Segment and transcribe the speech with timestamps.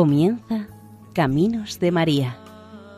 [0.00, 0.66] Comienza
[1.12, 2.38] Caminos de María,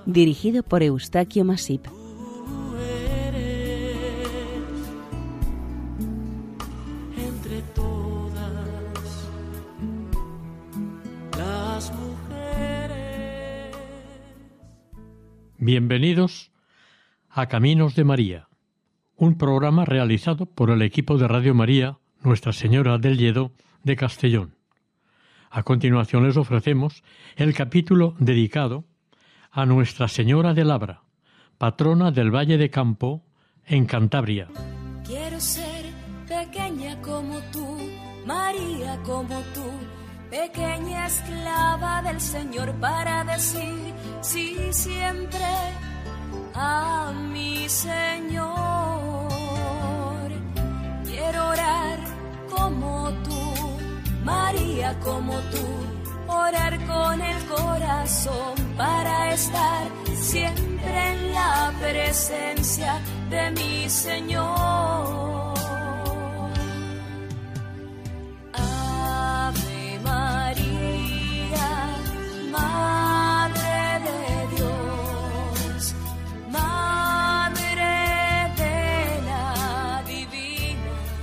[0.07, 1.89] dirigido por Eustaquio Masip.
[1.89, 3.99] Tú eres
[7.19, 8.53] entre todas
[11.37, 13.77] las mujeres.
[15.59, 16.53] Bienvenidos
[17.29, 18.49] a Caminos de María,
[19.17, 23.51] un programa realizado por el equipo de Radio María Nuestra Señora del Lledo
[23.83, 24.62] de Castellón.
[25.55, 27.05] A continuación les ofrecemos
[27.37, 28.85] el capítulo dedicado
[29.51, 31.03] a Nuestra Señora de Labra,
[31.59, 33.23] patrona del Valle de Campo,
[33.67, 34.49] en Cantabria.
[35.05, 35.85] Quiero ser
[36.27, 37.79] pequeña como tú,
[38.25, 39.69] María como tú,
[40.31, 45.45] pequeña esclava del Señor para decir sí siempre
[46.55, 48.57] a mi Señor.
[51.05, 51.99] Quiero orar
[52.49, 53.42] como tú,
[54.25, 55.67] María como tú,
[56.29, 63.01] orar con el corazón para estar siempre en la presencia
[63.31, 65.55] de mi Señor.
[68.53, 71.69] Ave María,
[72.51, 73.12] Madre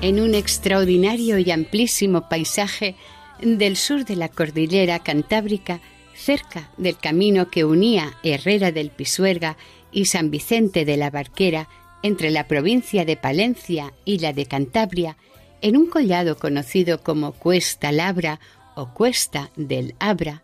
[0.01, 2.95] en un extraordinario y amplísimo paisaje
[3.41, 5.81] del sur de la cordillera cantábrica,
[6.15, 9.57] cerca del camino que unía Herrera del Pisuerga
[9.91, 11.67] y San Vicente de la Barquera,
[12.01, 15.17] entre la provincia de Palencia y la de Cantabria,
[15.61, 18.39] en un collado conocido como Cuesta Labra
[18.75, 20.43] o Cuesta del Abra,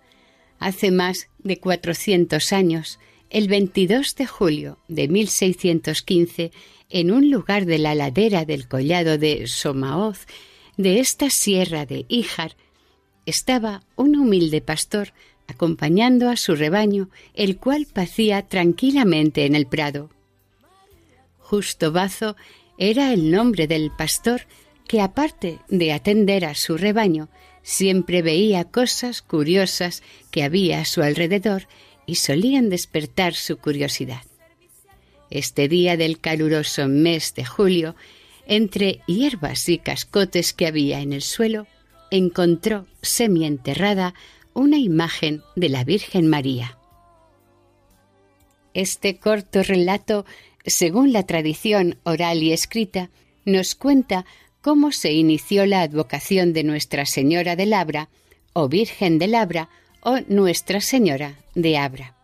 [0.60, 3.00] hace más de 400 años,
[3.30, 6.52] el 22 de julio de 1615,
[6.90, 10.26] en un lugar de la ladera del collado de Somaoz,
[10.78, 12.56] de esta sierra de Híjar,
[13.26, 15.14] estaba un humilde pastor
[15.48, 20.10] acompañando a su rebaño, el cual pacía tranquilamente en el prado.
[21.38, 22.36] Justo Bazo
[22.78, 24.42] era el nombre del pastor
[24.88, 27.30] que, aparte de atender a su rebaño,
[27.62, 31.68] siempre veía cosas curiosas que había a su alrededor
[32.06, 34.22] y solían despertar su curiosidad.
[35.30, 37.96] Este día del caluroso mes de julio,
[38.48, 41.68] entre hierbas y cascotes que había en el suelo,
[42.12, 44.14] encontró semienterrada
[44.54, 46.78] una imagen de la Virgen María.
[48.74, 50.26] Este corto relato,
[50.66, 53.10] según la tradición oral y escrita,
[53.46, 54.26] nos cuenta
[54.62, 58.10] cómo se inició la advocación de Nuestra Señora de Labra,
[58.54, 59.70] o Virgen de Labra,
[60.02, 62.15] o Nuestra Señora de Abra.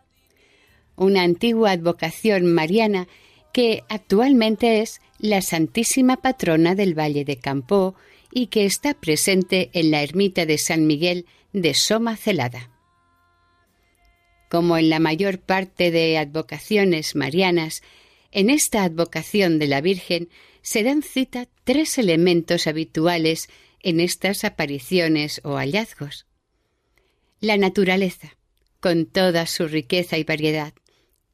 [1.01, 3.07] Una antigua advocación mariana
[3.53, 7.95] que actualmente es la Santísima Patrona del Valle de Campó
[8.31, 12.69] y que está presente en la ermita de San Miguel de Soma Celada.
[14.47, 17.81] Como en la mayor parte de advocaciones marianas,
[18.31, 20.29] en esta advocación de la Virgen
[20.61, 26.27] se dan cita tres elementos habituales en estas apariciones o hallazgos.
[27.39, 28.37] La naturaleza,
[28.79, 30.75] con toda su riqueza y variedad.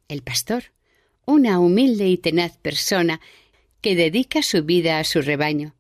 [0.07, 0.71] El pastor,
[1.25, 3.19] una humilde y tenaz persona
[3.81, 5.75] que dedica su vida a su rebaño.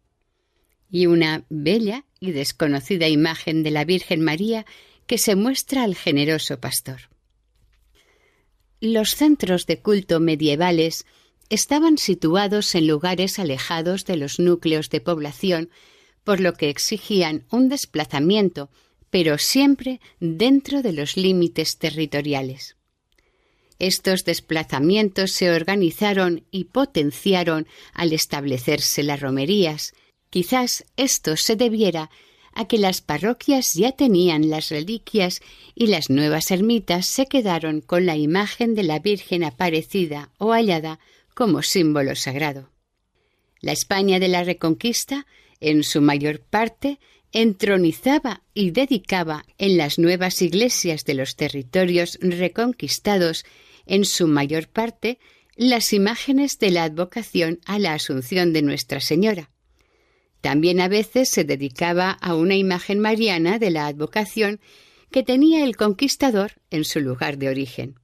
[0.89, 4.65] Y una bella y desconocida imagen de la Virgen María
[5.05, 7.09] que se muestra al generoso pastor.
[8.79, 11.05] Los centros de culto medievales
[11.49, 15.69] estaban situados en lugares alejados de los núcleos de población,
[16.23, 18.69] por lo que exigían un desplazamiento,
[19.09, 22.76] pero siempre dentro de los límites territoriales.
[23.79, 29.93] Estos desplazamientos se organizaron y potenciaron al establecerse las romerías.
[30.29, 32.09] Quizás esto se debiera
[32.53, 35.41] a que las parroquias ya tenían las reliquias
[35.75, 40.99] y las nuevas ermitas se quedaron con la imagen de la Virgen aparecida o hallada
[41.35, 42.71] como símbolo sagrado.
[43.61, 45.27] La España de la Reconquista,
[45.59, 46.99] en su mayor parte,
[47.31, 53.45] entronizaba y dedicaba en las nuevas iglesias de los territorios reconquistados,
[53.87, 55.19] en su mayor parte,
[55.55, 59.49] las imágenes de la advocación a la Asunción de Nuestra Señora.
[60.41, 64.59] También a veces se dedicaba a una imagen mariana de la advocación
[65.11, 67.95] que tenía el conquistador en su lugar de origen.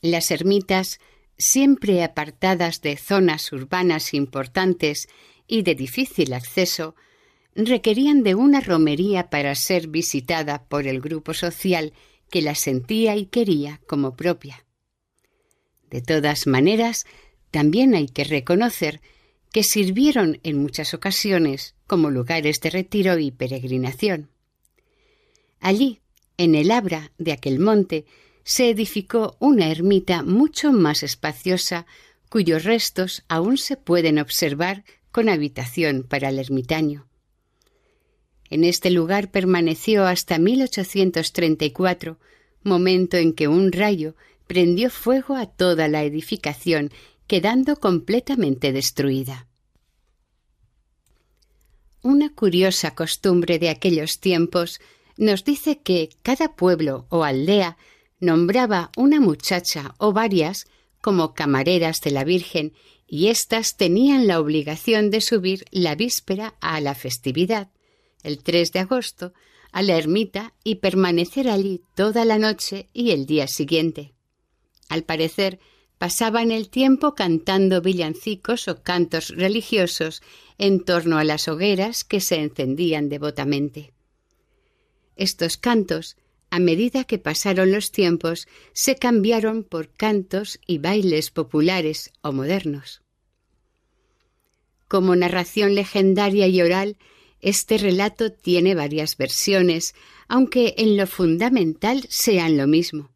[0.00, 0.98] Las ermitas,
[1.36, 5.08] siempre apartadas de zonas urbanas importantes
[5.46, 6.94] y de difícil acceso,
[7.54, 11.92] requerían de una romería para ser visitada por el grupo social
[12.32, 14.64] que la sentía y quería como propia.
[15.90, 17.04] De todas maneras,
[17.50, 19.02] también hay que reconocer
[19.52, 24.30] que sirvieron en muchas ocasiones como lugares de retiro y peregrinación.
[25.60, 26.00] Allí,
[26.38, 28.06] en el abra de aquel monte,
[28.44, 31.84] se edificó una ermita mucho más espaciosa,
[32.30, 37.11] cuyos restos aún se pueden observar con habitación para el ermitaño.
[38.52, 42.18] En este lugar permaneció hasta 1834,
[42.62, 44.14] momento en que un rayo
[44.46, 46.90] prendió fuego a toda la edificación,
[47.26, 49.46] quedando completamente destruida.
[52.02, 54.82] Una curiosa costumbre de aquellos tiempos
[55.16, 57.78] nos dice que cada pueblo o aldea
[58.20, 60.66] nombraba una muchacha o varias
[61.00, 62.74] como camareras de la Virgen
[63.06, 67.70] y éstas tenían la obligación de subir la víspera a la festividad,
[68.22, 69.32] el 3 de agosto,
[69.72, 74.12] a la ermita y permanecer allí toda la noche y el día siguiente.
[74.88, 75.58] Al parecer,
[75.98, 80.20] pasaban el tiempo cantando villancicos o cantos religiosos
[80.58, 83.92] en torno a las hogueras que se encendían devotamente.
[85.16, 86.16] Estos cantos,
[86.50, 93.00] a medida que pasaron los tiempos, se cambiaron por cantos y bailes populares o modernos.
[94.88, 96.98] Como narración legendaria y oral,
[97.42, 99.94] este relato tiene varias versiones,
[100.28, 103.10] aunque en lo fundamental sean lo mismo.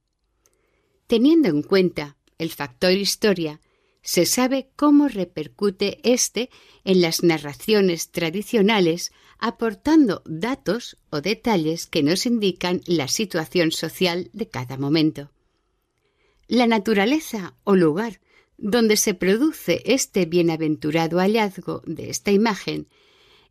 [1.06, 3.61] Teniendo en cuenta el factor historia,
[4.02, 6.50] se sabe cómo repercute éste
[6.84, 14.49] en las narraciones tradicionales, aportando datos o detalles que nos indican la situación social de
[14.49, 15.31] cada momento.
[16.49, 18.20] La naturaleza o lugar
[18.58, 22.88] donde se produce este bienaventurado hallazgo de esta imagen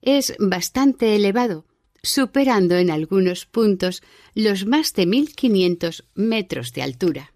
[0.01, 1.65] es bastante elevado,
[2.03, 4.03] superando en algunos puntos
[4.33, 7.33] los más de 1500 metros de altura.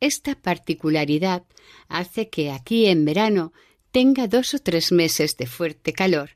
[0.00, 1.44] Esta particularidad
[1.88, 3.52] hace que aquí en verano
[3.92, 6.30] tenga dos o tres meses de fuerte calor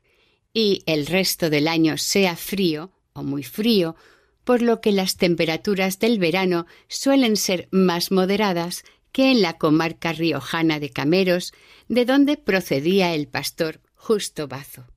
[0.53, 3.95] y el resto del año sea frío o muy frío,
[4.43, 10.13] por lo que las temperaturas del verano suelen ser más moderadas que en la comarca
[10.13, 11.53] riojana de Cameros,
[11.87, 14.90] de donde procedía el pastor Justo Bazo.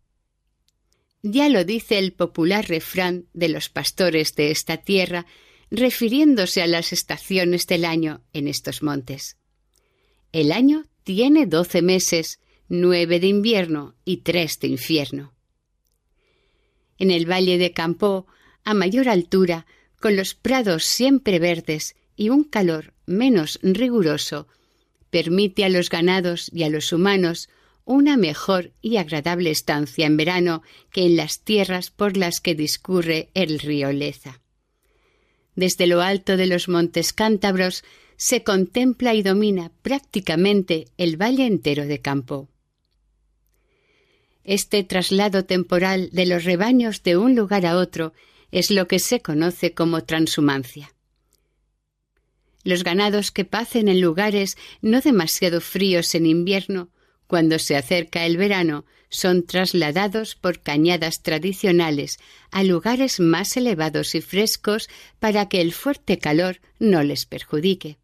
[1.27, 5.25] Ya lo dice el popular refrán de los pastores de esta tierra,
[5.71, 9.39] refiriéndose a las estaciones del año en estos montes.
[10.33, 15.33] El año tiene doce meses, nueve de invierno y tres de infierno.
[16.99, 18.27] En el valle de Campó,
[18.63, 19.65] a mayor altura,
[20.01, 24.47] con los prados siempre verdes y un calor menos riguroso,
[25.09, 27.49] permite a los ganados y a los humanos
[27.85, 33.29] una mejor y agradable estancia en verano que en las tierras por las que discurre
[33.35, 34.41] el río Leza.
[35.55, 37.85] Desde lo alto de los montes cántabros
[38.17, 42.49] se contempla y domina prácticamente el valle entero de Campo.
[44.45, 48.13] Este traslado temporal de los rebaños de un lugar a otro
[48.51, 50.95] es lo que se conoce como transhumancia.
[52.63, 56.89] Los ganados que pacen en lugares no demasiado fríos en invierno,
[57.35, 62.21] cuando se acerca el verano, son trasladados por cañadas tradicionales
[62.53, 64.89] a lugares más elevados y frescos
[65.19, 67.99] para que el fuerte calor no les perjudique.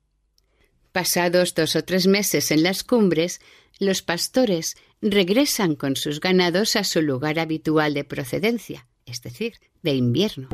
[0.90, 3.40] Pasados dos o tres meses en las cumbres,
[3.78, 9.94] los pastores regresan con sus ganados a su lugar habitual de procedencia, es decir, de
[9.94, 10.48] invierno.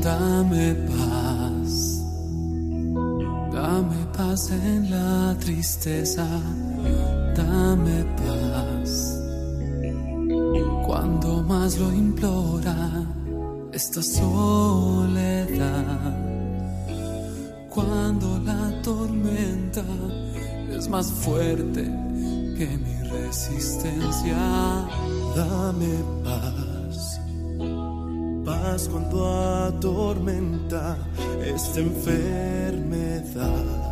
[0.00, 1.09] Dame paz,
[4.20, 6.26] paz en la tristeza,
[7.34, 9.18] dame paz.
[10.86, 13.06] Cuando más lo implora
[13.72, 14.58] esta soledad,
[17.70, 19.84] cuando la tormenta
[20.76, 21.84] es más fuerte
[22.58, 24.36] que mi resistencia,
[25.34, 27.20] dame paz
[28.44, 29.28] paz cuando
[29.68, 30.96] atormenta
[31.44, 33.89] esta enfermedad.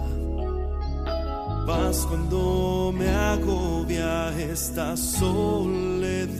[1.69, 6.33] Paz cuando me agobia esta soledad.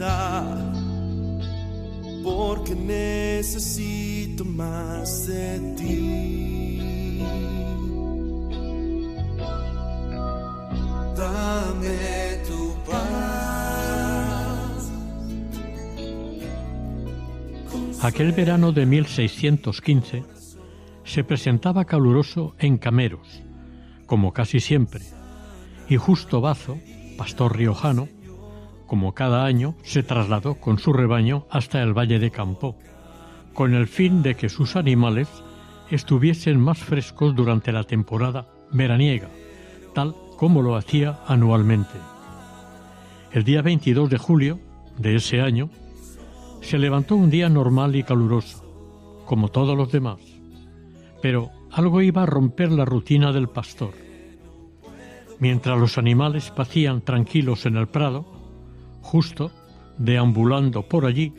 [2.23, 7.19] Porque necesito más de ti.
[11.15, 12.99] Dame tu paz.
[18.01, 20.23] Aquel verano de 1615
[21.03, 23.43] se presentaba caluroso en Cameros,
[24.07, 25.18] como casi siempre,
[25.89, 26.77] y Justo Bazo,
[27.17, 28.07] pastor riojano,
[28.85, 32.77] como cada año, se trasladó con su rebaño hasta el valle de Campó,
[33.53, 35.27] con el fin de que sus animales
[35.89, 39.29] estuviesen más frescos durante la temporada veraniega,
[39.95, 41.97] tal como lo hacía anualmente.
[43.31, 44.59] El día 22 de julio
[44.97, 45.69] de ese año
[46.61, 48.63] se levantó un día normal y caluroso,
[49.25, 50.19] como todos los demás,
[51.21, 54.08] pero algo iba a romper la rutina del pastor.
[55.39, 58.25] Mientras los animales pacían tranquilos en el prado,
[59.01, 59.51] justo
[59.97, 61.33] deambulando por allí,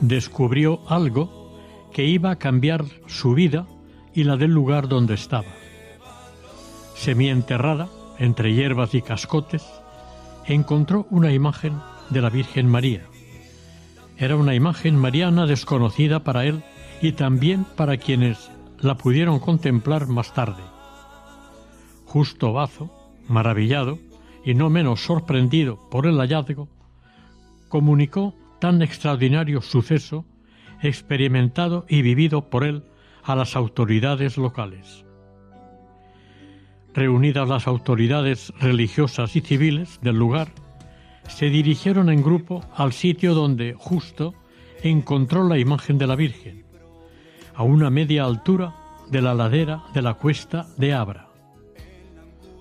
[0.00, 1.58] descubrió algo
[1.92, 3.66] que iba a cambiar su vida
[4.14, 5.48] y la del lugar donde estaba.
[6.94, 7.88] Semienterrada
[8.20, 9.64] entre hierbas y cascotes,
[10.46, 13.06] encontró una imagen de la Virgen María.
[14.18, 16.62] Era una imagen mariana desconocida para él
[17.00, 20.62] y también para quienes la pudieron contemplar más tarde.
[22.04, 22.90] Justo Bazo,
[23.30, 23.98] maravillado
[24.44, 26.68] y no menos sorprendido por el hallazgo,
[27.68, 30.26] comunicó tan extraordinario suceso
[30.82, 32.84] experimentado y vivido por él
[33.22, 35.04] a las autoridades locales.
[36.92, 40.48] Reunidas las autoridades religiosas y civiles del lugar,
[41.28, 44.34] se dirigieron en grupo al sitio donde justo
[44.82, 46.64] encontró la imagen de la Virgen,
[47.54, 48.74] a una media altura
[49.10, 51.29] de la ladera de la cuesta de Abra.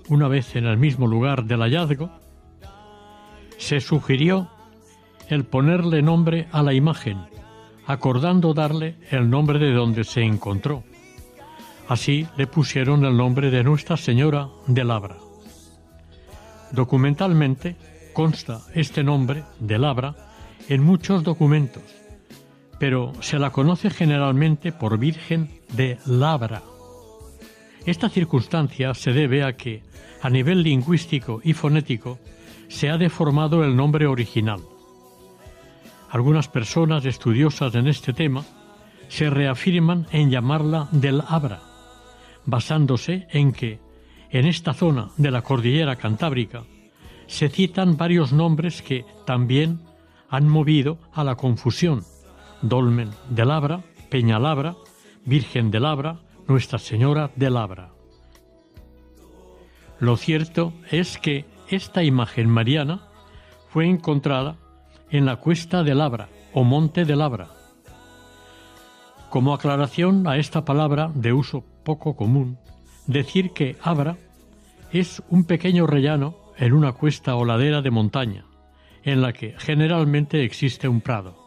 [0.10, 2.10] Una vez en el mismo lugar del hallazgo,
[3.60, 4.50] se sugirió
[5.28, 7.20] el ponerle nombre a la imagen,
[7.86, 10.84] acordando darle el nombre de donde se encontró.
[11.88, 15.18] Así le pusieron el nombre de Nuestra Señora de Labra.
[16.72, 17.76] Documentalmente
[18.12, 20.16] consta este nombre de Labra
[20.70, 21.84] en muchos documentos,
[22.80, 26.64] pero se la conoce generalmente por Virgen de Labra.
[27.86, 29.84] Esta circunstancia se debe a que,
[30.22, 32.20] a nivel lingüístico y fonético,
[32.68, 34.62] se ha deformado el nombre original.
[36.10, 38.44] Algunas personas estudiosas en este tema
[39.08, 41.62] se reafirman en llamarla del Abra,
[42.46, 43.80] basándose en que
[44.30, 46.64] en esta zona de la cordillera cantábrica
[47.28, 49.82] se citan varios nombres que también
[50.30, 52.04] han movido a la confusión.
[52.62, 54.76] Dolmen de Labra, Peñalabra,
[55.26, 56.20] Virgen de Labra,
[56.50, 57.92] Nuestra Señora de Labra.
[60.00, 63.08] Lo cierto es que esta imagen mariana
[63.68, 64.58] fue encontrada
[65.12, 67.50] en la cuesta de Labra o monte de Labra.
[69.30, 72.58] Como aclaración a esta palabra de uso poco común,
[73.06, 74.18] decir que Abra
[74.92, 78.46] es un pequeño rellano en una cuesta o ladera de montaña,
[79.04, 81.39] en la que generalmente existe un prado.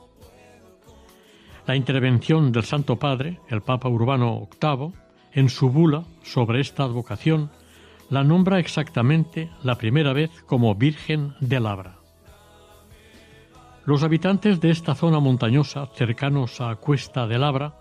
[1.65, 4.93] La intervención del Santo Padre, el Papa Urbano VIII,
[5.33, 7.51] en su bula sobre esta advocación,
[8.11, 11.99] la nombra exactamente la primera vez como Virgen de Labra.
[13.87, 17.75] Los habitantes de esta zona montañosa, cercanos a Cuesta de Labra,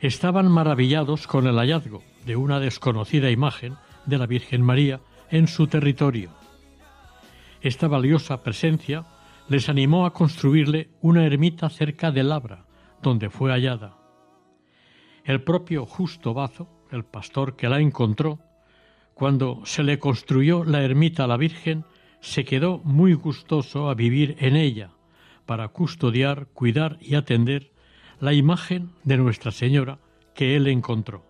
[0.00, 5.68] estaban maravillados con el hallazgo de una desconocida imagen de la Virgen María en su
[5.68, 6.30] territorio.
[7.60, 9.04] Esta valiosa presencia
[9.48, 12.65] les animó a construirle una ermita cerca de Labra,
[13.06, 13.96] donde fue hallada.
[15.24, 18.40] El propio Justo Bazo, el pastor que la encontró,
[19.14, 21.84] cuando se le construyó la ermita a la Virgen,
[22.18, 24.90] se quedó muy gustoso a vivir en ella,
[25.46, 27.70] para custodiar, cuidar y atender
[28.18, 30.00] la imagen de Nuestra Señora
[30.34, 31.24] que él encontró.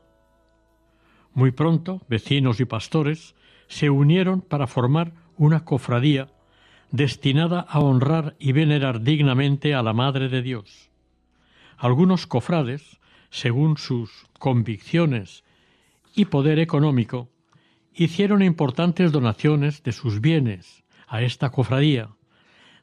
[1.34, 3.34] Muy pronto, vecinos y pastores
[3.68, 6.28] se unieron para formar una cofradía
[6.90, 10.90] destinada a honrar y venerar dignamente a la Madre de Dios.
[11.76, 12.98] Algunos cofrades,
[13.30, 15.44] según sus convicciones
[16.14, 17.30] y poder económico,
[17.94, 22.10] hicieron importantes donaciones de sus bienes a esta cofradía,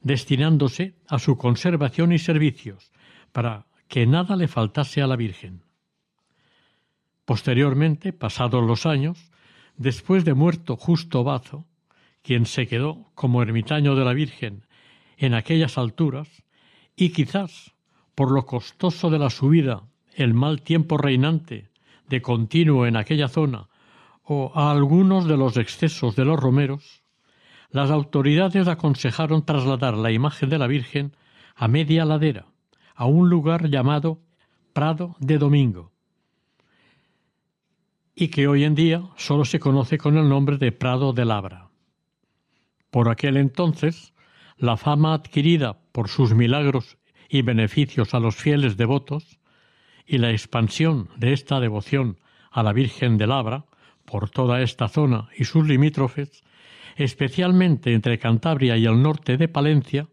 [0.01, 2.91] destinándose a su conservación y servicios,
[3.31, 5.63] para que nada le faltase a la Virgen.
[7.25, 9.31] Posteriormente, pasados los años,
[9.77, 11.65] después de muerto Justo Bazo,
[12.21, 14.65] quien se quedó como ermitaño de la Virgen
[15.17, 16.43] en aquellas alturas,
[16.95, 17.72] y quizás
[18.15, 19.83] por lo costoso de la subida,
[20.15, 21.69] el mal tiempo reinante
[22.07, 23.69] de continuo en aquella zona,
[24.23, 27.03] o a algunos de los excesos de los romeros,
[27.71, 31.15] las autoridades aconsejaron trasladar la imagen de la Virgen
[31.55, 32.45] a media ladera,
[32.95, 34.19] a un lugar llamado
[34.73, 35.91] Prado de Domingo,
[38.15, 41.69] y que hoy en día solo se conoce con el nombre de Prado de Labra.
[42.91, 44.13] Por aquel entonces,
[44.57, 46.97] la fama adquirida por sus milagros
[47.33, 49.39] y beneficios a los fieles devotos
[50.05, 52.19] y la expansión de esta devoción
[52.51, 53.65] a la Virgen de Labra
[54.05, 56.43] por toda esta zona y sus limítrofes
[56.95, 60.07] especialmente entre Cantabria y el norte de Palencia,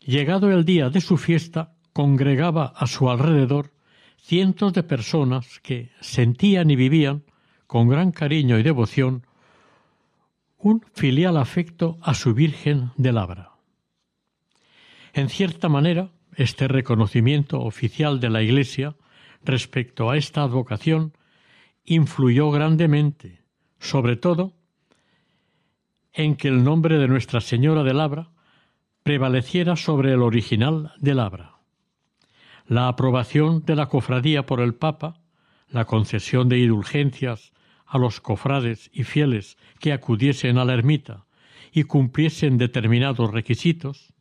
[0.00, 3.72] llegado el día de su fiesta, congregaba a su alrededor
[4.16, 7.22] cientos de personas que sentían y vivían
[7.68, 9.24] con gran cariño y devoción
[10.58, 13.51] un filial afecto a su Virgen de Labra.
[15.12, 18.96] En cierta manera, este reconocimiento oficial de la Iglesia
[19.44, 21.12] respecto a esta advocación
[21.84, 23.42] influyó grandemente,
[23.78, 24.54] sobre todo,
[26.14, 28.30] en que el nombre de Nuestra Señora de Labra
[29.02, 31.56] prevaleciera sobre el original de Labra.
[32.66, 35.20] La aprobación de la cofradía por el Papa,
[35.68, 37.52] la concesión de indulgencias
[37.84, 41.26] a los cofrades y fieles que acudiesen a la ermita
[41.72, 44.11] y cumpliesen determinados requisitos,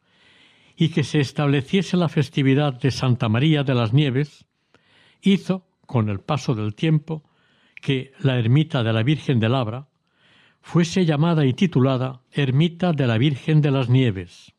[0.75, 4.45] y que se estableciese la festividad de Santa María de las Nieves,
[5.21, 7.23] hizo, con el paso del tiempo,
[7.81, 9.87] que la ermita de la Virgen de Labra
[10.61, 14.53] fuese llamada y titulada Ermita de la Virgen de las Nieves.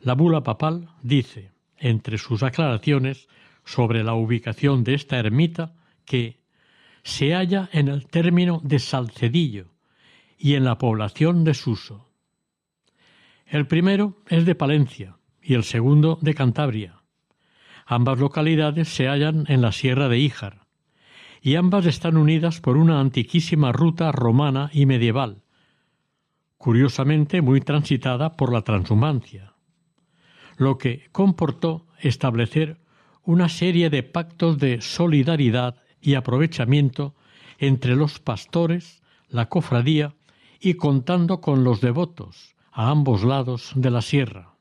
[0.00, 3.28] La bula papal dice, entre sus aclaraciones
[3.64, 5.74] sobre la ubicación de esta ermita,
[6.04, 6.38] que
[7.02, 9.72] se halla en el término de Salcedillo
[10.38, 12.05] y en la población de Suso.
[13.46, 17.04] El primero es de Palencia y el segundo de Cantabria.
[17.86, 20.66] Ambas localidades se hallan en la Sierra de Híjar
[21.40, 25.44] y ambas están unidas por una antiquísima ruta romana y medieval,
[26.58, 29.54] curiosamente muy transitada por la transhumancia,
[30.56, 32.80] lo que comportó establecer
[33.22, 37.14] una serie de pactos de solidaridad y aprovechamiento
[37.58, 40.16] entre los pastores, la cofradía
[40.58, 44.54] y contando con los devotos a ambos lados de la sierra.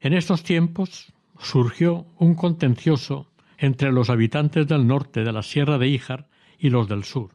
[0.00, 5.88] En estos tiempos surgió un contencioso entre los habitantes del norte de la Sierra de
[5.88, 7.30] Híjar y los del sur.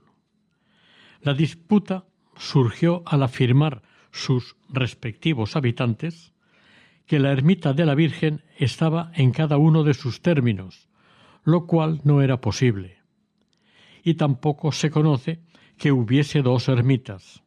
[1.23, 2.05] La disputa
[2.37, 6.35] surgió al afirmar sus respectivos habitantes
[7.07, 10.89] que la ermita de la Virgen estaba en cada uno de sus términos,
[11.43, 12.99] lo cual no era posible.
[14.03, 15.41] Y tampoco se conoce
[15.75, 17.41] que hubiese dos ermitas.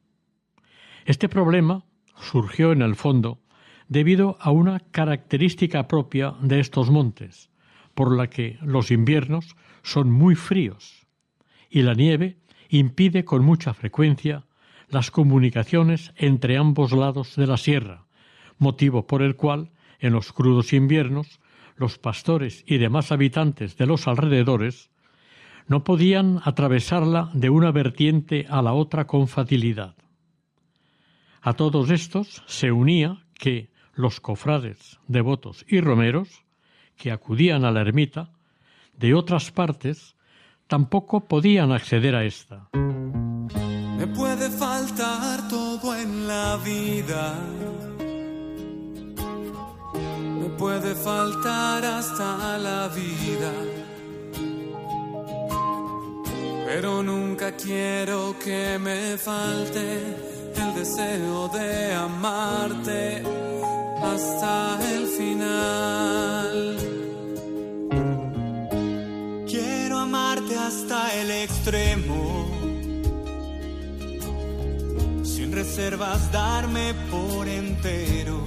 [1.04, 1.84] Este problema
[2.20, 3.40] surgió en el fondo
[3.88, 7.50] debido a una característica propia de estos montes,
[7.94, 11.06] por la que los inviernos son muy fríos
[11.68, 12.38] y la nieve
[12.68, 14.44] impide con mucha frecuencia
[14.88, 18.04] las comunicaciones entre ambos lados de la sierra,
[18.58, 21.40] motivo por el cual en los crudos inviernos
[21.76, 24.90] los pastores y demás habitantes de los alrededores
[25.66, 29.96] no podían atravesarla de una vertiente a la otra con facilidad.
[31.44, 36.44] A todos estos se unía que los cofrades, devotos y romeros
[36.96, 38.30] que acudían a la ermita
[38.96, 40.14] de otras partes
[40.68, 42.68] tampoco podían acceder a esta.
[42.72, 47.34] Me puede faltar todo en la vida.
[50.38, 53.52] Me puede faltar hasta la vida.
[56.66, 60.31] Pero nunca quiero que me falte
[60.82, 63.22] deseo de amarte
[64.02, 66.76] hasta el final.
[69.46, 72.48] Quiero amarte hasta el extremo,
[75.22, 78.40] sin reservas darme por entero,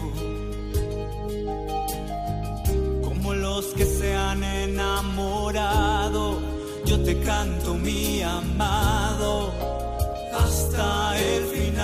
[3.02, 6.24] como los que se han enamorado.
[6.84, 9.54] Yo te canto mi amado
[10.34, 11.75] hasta el final.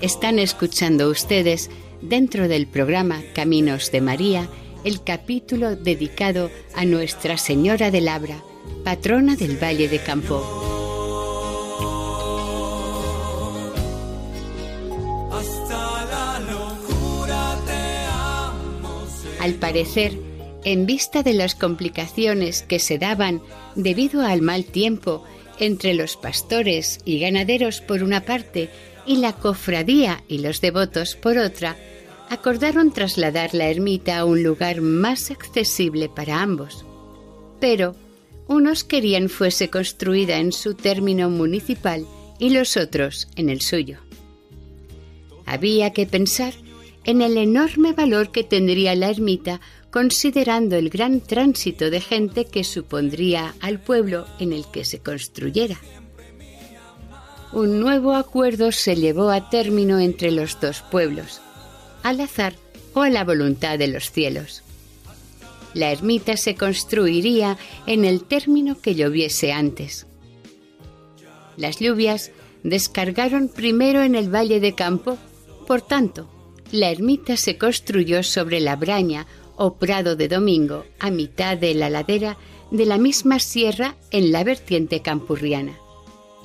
[0.00, 4.48] Están escuchando ustedes, dentro del programa Caminos de María,
[4.82, 8.42] el capítulo dedicado a Nuestra Señora de Labra,
[8.82, 10.42] patrona del Valle de Campo.
[19.38, 20.12] Al parecer,
[20.64, 23.42] en vista de las complicaciones que se daban
[23.74, 25.24] debido al mal tiempo
[25.58, 28.70] entre los pastores y ganaderos por una parte
[29.10, 31.76] y la cofradía y los devotos por otra,
[32.28, 36.84] acordaron trasladar la ermita a un lugar más accesible para ambos.
[37.58, 37.96] Pero
[38.46, 42.06] unos querían fuese construida en su término municipal
[42.38, 43.98] y los otros en el suyo.
[45.44, 46.54] Había que pensar
[47.02, 52.62] en el enorme valor que tendría la ermita considerando el gran tránsito de gente que
[52.62, 55.80] supondría al pueblo en el que se construyera.
[57.52, 61.40] Un nuevo acuerdo se llevó a término entre los dos pueblos,
[62.04, 62.54] al azar
[62.94, 64.62] o a la voluntad de los cielos.
[65.74, 70.06] La ermita se construiría en el término que lloviese antes.
[71.56, 72.30] Las lluvias
[72.62, 75.18] descargaron primero en el Valle de Campo.
[75.66, 76.28] Por tanto,
[76.70, 81.90] la ermita se construyó sobre la braña o prado de Domingo, a mitad de la
[81.90, 82.36] ladera
[82.70, 85.76] de la misma sierra en la vertiente campurriana.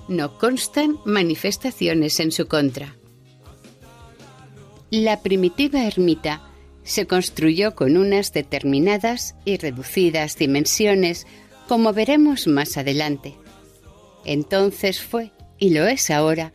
[0.08, 2.96] No constan manifestaciones en su contra.
[4.92, 6.42] La primitiva ermita
[6.84, 11.26] se construyó con unas determinadas y reducidas dimensiones,
[11.68, 13.36] como veremos más adelante.
[14.24, 16.54] Entonces fue, y lo es ahora,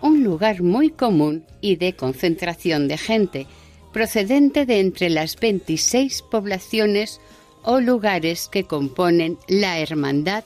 [0.00, 3.46] un lugar muy común y de concentración de gente,
[3.92, 7.20] procedente de entre las 26 poblaciones
[7.62, 10.44] o lugares que componen la Hermandad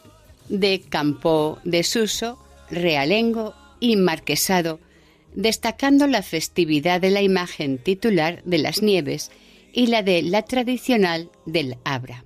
[0.48, 2.38] de Campo de Suso,
[2.70, 4.80] Realengo y Marquesado,
[5.34, 9.30] destacando la festividad de la imagen titular de las nieves
[9.72, 12.24] y la de la tradicional del Abra.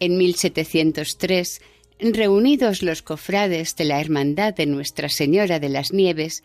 [0.00, 1.60] En 1703,
[1.98, 6.44] reunidos los cofrades de la Hermandad de Nuestra Señora de las Nieves,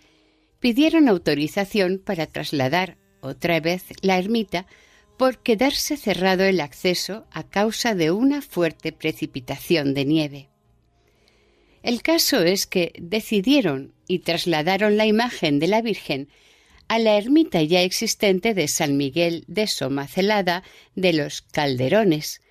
[0.60, 4.66] pidieron autorización para trasladar otra vez la ermita
[5.18, 10.53] por quedarse cerrado el acceso a causa de una fuerte precipitación de nieve.
[11.84, 16.30] El caso es que decidieron y trasladaron la imagen de la Virgen
[16.88, 20.64] a la ermita ya existente de San Miguel de Somacelada
[20.96, 22.42] de los Calderones,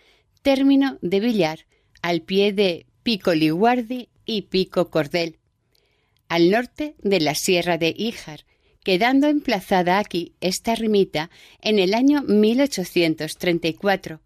[0.43, 1.67] término de Villar,
[2.03, 5.39] al pie de Pico Liguardi y Pico Cordel,
[6.29, 8.45] al norte de la Sierra de Híjar,
[8.85, 14.21] quedando emplazada aquí esta ermita en el año 1834,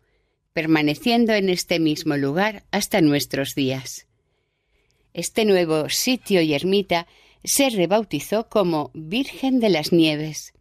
[0.53, 4.07] permaneciendo en este mismo lugar hasta nuestros días.
[5.17, 7.07] Este nuevo sitio y ermita
[7.43, 10.53] se rebautizó como Virgen de las Nieves.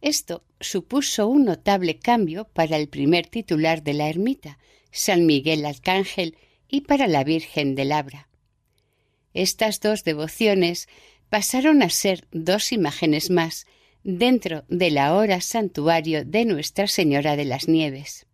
[0.00, 4.58] Esto supuso un notable cambio para el primer titular de la ermita,
[4.90, 6.36] San Miguel Arcángel,
[6.68, 8.28] y para la Virgen del Abra.
[9.34, 10.88] Estas dos devociones
[11.28, 13.66] pasaron a ser dos imágenes más
[14.02, 18.26] dentro del ahora santuario de Nuestra Señora de las Nieves.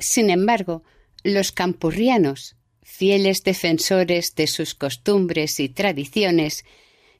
[0.00, 0.82] Sin embargo,
[1.22, 2.57] los campurrianos,
[2.90, 6.64] fieles defensores de sus costumbres y tradiciones,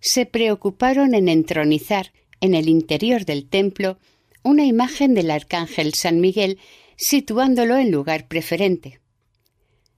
[0.00, 3.98] se preocuparon en entronizar en el interior del templo
[4.42, 6.58] una imagen del arcángel San Miguel,
[6.96, 9.00] situándolo en lugar preferente.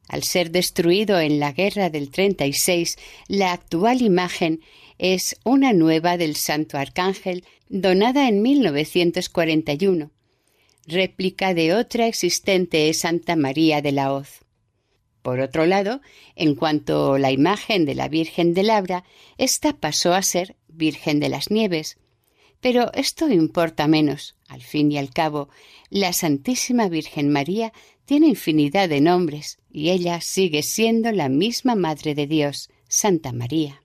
[0.09, 4.61] Al ser destruido en la guerra del 36, la actual imagen
[4.99, 10.11] es una nueva del Santo Arcángel donada en 1941,
[10.87, 14.41] réplica de otra existente es Santa María de la Hoz.
[15.23, 16.01] Por otro lado,
[16.35, 19.05] en cuanto a la imagen de la Virgen de Labra,
[19.37, 21.99] ésta pasó a ser Virgen de las Nieves.
[22.61, 24.37] Pero esto importa menos.
[24.49, 25.49] Al fin y al cabo,
[25.91, 27.73] la Santísima Virgen María
[28.05, 33.83] tiene infinidad de nombres y ella sigue siendo la misma Madre de Dios, Santa María.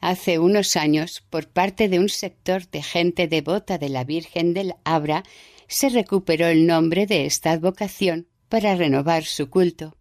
[0.00, 4.74] Hace unos años, por parte de un sector de gente devota de la Virgen del
[4.84, 5.24] Abra,
[5.68, 9.96] se recuperó el nombre de esta advocación para renovar su culto.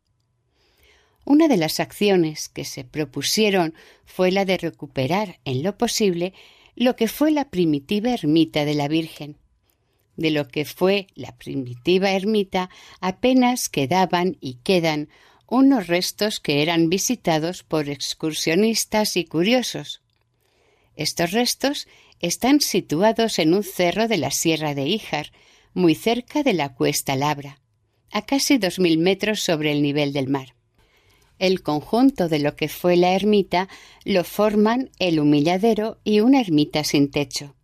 [1.25, 3.73] Una de las acciones que se propusieron
[4.05, 6.33] fue la de recuperar en lo posible
[6.75, 9.37] lo que fue la primitiva ermita de la Virgen,
[10.17, 12.69] de lo que fue la primitiva ermita
[13.01, 15.09] apenas quedaban y quedan
[15.47, 20.01] unos restos que eran visitados por excursionistas y curiosos.
[20.95, 21.87] Estos restos
[22.19, 25.31] están situados en un cerro de la Sierra de Híjar,
[25.73, 27.61] muy cerca de la Cuesta Labra,
[28.11, 30.55] a casi dos mil metros sobre el nivel del mar.
[31.37, 33.67] El conjunto de lo que fue la ermita
[34.05, 37.55] lo forman el humilladero y una ermita sin techo.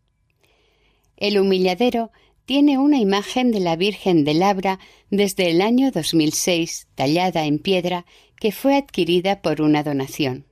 [1.16, 2.12] El humilladero
[2.46, 8.06] tiene una imagen de la Virgen de Labra desde el año 2006, tallada en piedra,
[8.38, 10.46] que fue adquirida por una donación.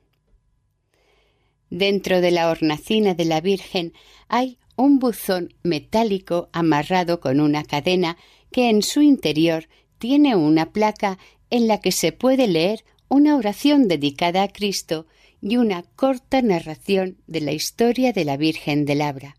[1.69, 3.93] Dentro de la hornacina de la Virgen
[4.27, 8.17] hay un buzón metálico amarrado con una cadena
[8.51, 11.17] que en su interior tiene una placa
[11.49, 15.07] en la que se puede leer una oración dedicada a Cristo
[15.41, 19.37] y una corta narración de la historia de la Virgen de Labra.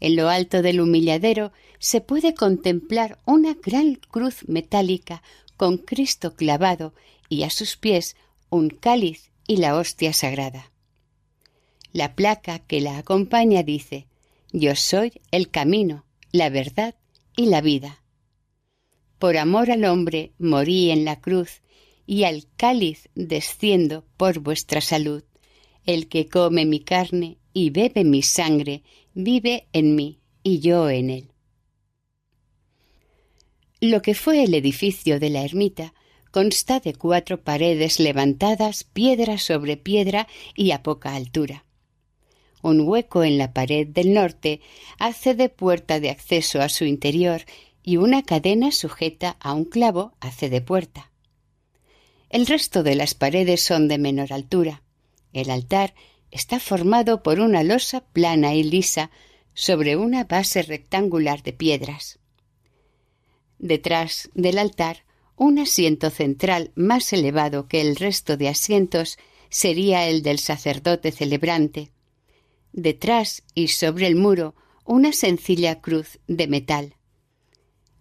[0.00, 5.22] En lo alto del humilladero se puede contemplar una gran cruz metálica
[5.56, 6.94] con Cristo clavado
[7.28, 8.16] y a sus pies
[8.50, 10.70] un cáliz y la hostia sagrada.
[11.92, 14.06] La placa que la acompaña dice
[14.52, 16.94] Yo soy el camino, la verdad
[17.38, 18.02] y la vida.
[19.20, 21.62] Por amor al hombre morí en la cruz,
[22.04, 25.22] y al cáliz desciendo por vuestra salud.
[25.86, 28.82] El que come mi carne y bebe mi sangre
[29.14, 31.32] vive en mí y yo en él.
[33.80, 35.94] Lo que fue el edificio de la ermita
[36.32, 41.67] consta de cuatro paredes levantadas piedra sobre piedra y a poca altura.
[42.62, 44.60] Un hueco en la pared del norte
[44.98, 47.42] hace de puerta de acceso a su interior
[47.82, 51.10] y una cadena sujeta a un clavo hace de puerta.
[52.30, 54.82] El resto de las paredes son de menor altura.
[55.32, 55.94] El altar
[56.30, 59.10] está formado por una losa plana y lisa
[59.54, 62.18] sobre una base rectangular de piedras.
[63.58, 65.04] Detrás del altar,
[65.36, 69.18] un asiento central más elevado que el resto de asientos
[69.50, 71.90] sería el del sacerdote celebrante.
[72.72, 74.54] Detrás y sobre el muro,
[74.84, 76.96] una sencilla cruz de metal.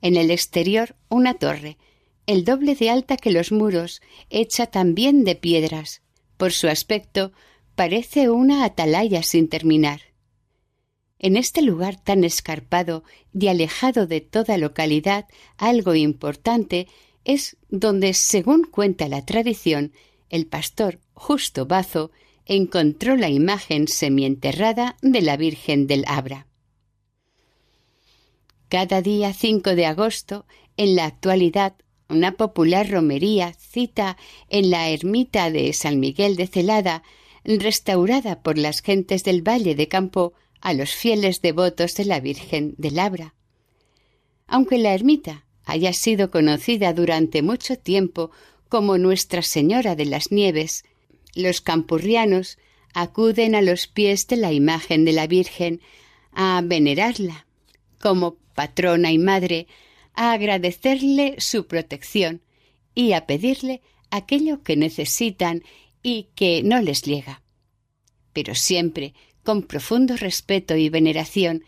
[0.02, 1.78] En el exterior, una torre,
[2.28, 6.02] el doble de alta que los muros, hecha también de piedras.
[6.38, 7.32] Por su aspecto,
[7.76, 10.02] parece una atalaya sin terminar.
[11.20, 13.04] En este lugar tan escarpado
[13.34, 15.26] y alejado de toda localidad,
[15.58, 16.88] algo importante
[17.26, 19.94] es donde, según cuenta la tradición,
[20.30, 22.12] el pastor Justo Bazo
[22.48, 26.48] encontró la imagen semienterrada de la Virgen del Abra.
[28.70, 30.46] Cada día 5 de agosto,
[30.78, 31.76] en la actualidad,
[32.10, 34.18] una popular romería cita
[34.50, 37.04] en la ermita de San Miguel de Celada,
[37.44, 42.74] restaurada por las gentes del Valle de Campo, a los fieles devotos de la Virgen
[42.78, 43.36] de Labra.
[44.48, 48.32] Aunque la ermita haya sido conocida durante mucho tiempo
[48.70, 50.84] como Nuestra Señora de las Nieves,
[51.38, 52.58] los campurrianos
[52.94, 55.82] acuden a los pies de la imagen de la Virgen
[56.34, 57.46] a venerarla
[58.00, 59.68] como patrona y madre,
[60.14, 62.42] a agradecerle su protección
[62.96, 65.64] y a pedirle aquello que necesitan
[66.02, 67.44] y que no les llega.
[68.34, 71.64] Pero siempre con profundo respeto y veneración,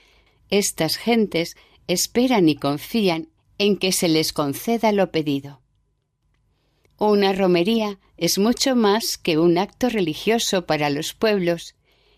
[0.49, 1.55] estas gentes
[1.87, 5.61] esperan y confían en que se les conceda lo pedido.
[6.99, 11.75] Una romería es mucho más que un acto religioso para los pueblos,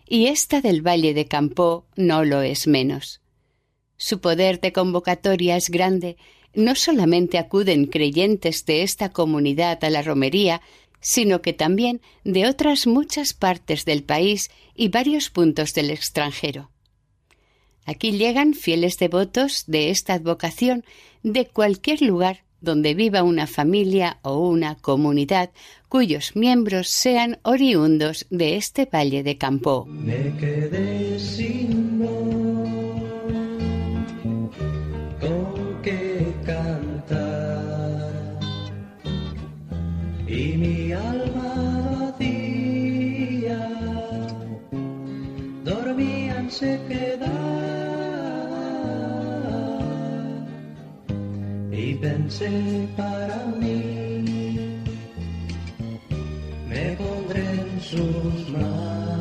[0.08, 3.20] y esta del Valle de Campó no lo es menos.
[3.96, 6.16] Su poder de convocatoria es grande,
[6.52, 10.60] no solamente acuden creyentes de esta comunidad a la romería,
[11.00, 16.72] sino que también de otras muchas partes del país y varios puntos del extranjero.
[17.84, 20.84] Aquí llegan fieles devotos de esta advocación
[21.22, 25.50] de cualquier lugar donde viva una familia o una comunidad
[25.88, 29.86] cuyos miembros sean oriundos de este valle de Campo.
[52.38, 54.80] Pensé para mí.
[56.68, 59.11] Me pondré en sus manos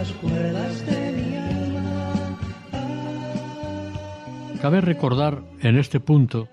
[0.00, 1.10] las cuerdas de
[4.62, 6.48] Cabe recordar en este punto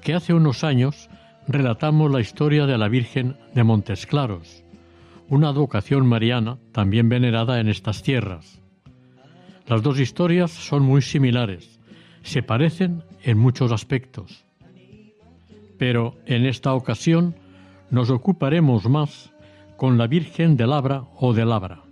[0.00, 1.08] que hace unos años
[1.46, 4.64] relatamos la historia de la Virgen de Montes Claros,
[5.28, 8.60] una advocación mariana también venerada en estas tierras.
[9.68, 11.78] Las dos historias son muy similares,
[12.22, 14.44] se parecen en muchos aspectos.
[15.78, 17.36] Pero en esta ocasión
[17.90, 19.32] nos ocuparemos más
[19.76, 21.87] con la Virgen de Labra o de Labra.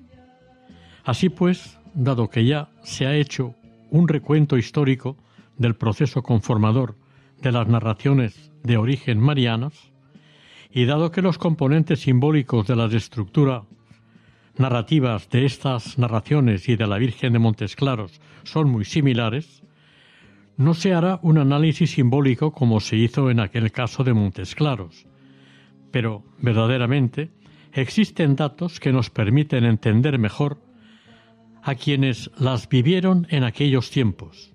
[1.07, 3.55] Así pues, dado que ya se ha hecho
[3.91, 5.17] un recuento histórico
[5.57, 6.97] del proceso conformador
[7.41, 9.93] de las narraciones de origen marianas,
[10.69, 13.63] y dado que los componentes simbólicos de las estructuras
[14.59, 19.63] narrativas de estas narraciones y de la Virgen de Montes Claros son muy similares,
[20.57, 25.07] no se hará un análisis simbólico como se hizo en aquel caso de Montes Claros,
[25.93, 27.31] pero verdaderamente
[27.73, 30.66] existen datos que nos permiten entender mejor
[31.67, 34.53] a quienes las vivieron en aquellos tiempos.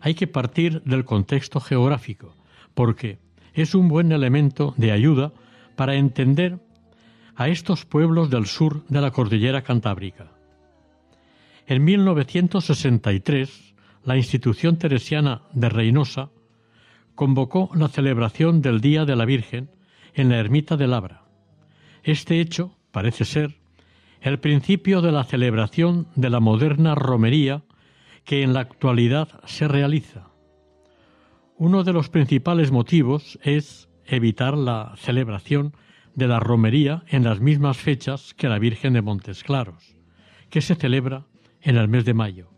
[0.00, 2.34] Hay que partir del contexto geográfico,
[2.74, 3.18] porque
[3.52, 5.32] es un buen elemento de ayuda
[5.76, 6.58] para entender
[7.36, 10.32] a estos pueblos del sur de la cordillera cantábrica.
[11.68, 16.30] En 1963, la institución teresiana de Reynosa
[17.14, 19.70] convocó la celebración del Día de la Virgen
[20.14, 21.22] en la ermita de Labra.
[22.02, 23.63] Este hecho, parece ser,
[24.24, 27.62] el principio de la celebración de la moderna romería
[28.24, 30.30] que en la actualidad se realiza.
[31.58, 35.74] Uno de los principales motivos es evitar la celebración
[36.14, 39.94] de la romería en las mismas fechas que la Virgen de Montes Claros,
[40.48, 41.26] que se celebra
[41.60, 42.48] en el mes de mayo.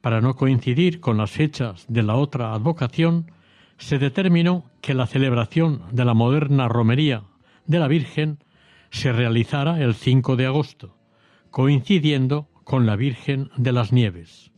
[0.00, 3.30] Para no coincidir con las fechas de la otra advocación,
[3.78, 7.22] se determinó que la celebración de la moderna romería
[7.66, 8.40] de la Virgen
[8.94, 10.96] se realizara el 5 de agosto,
[11.50, 14.52] coincidiendo con la Virgen de las Nieves.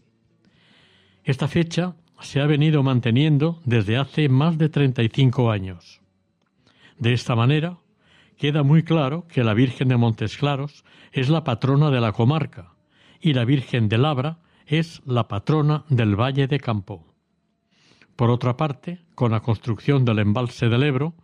[1.25, 6.03] Esta fecha se ha venido manteniendo desde hace más de 35 años.
[6.99, 7.79] De esta manera,
[8.37, 12.75] queda muy claro que la Virgen de Montes Claros es la patrona de la comarca
[13.23, 17.07] y la Virgen de Labra es la patrona del Valle de Campo.
[18.17, 21.15] Por otra parte, con la construcción del embalse del Ebro,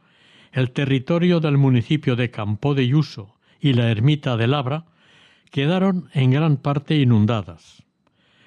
[0.53, 4.85] el territorio del municipio de Campo de Yuso y la ermita de Labra
[5.51, 7.83] quedaron en gran parte inundadas.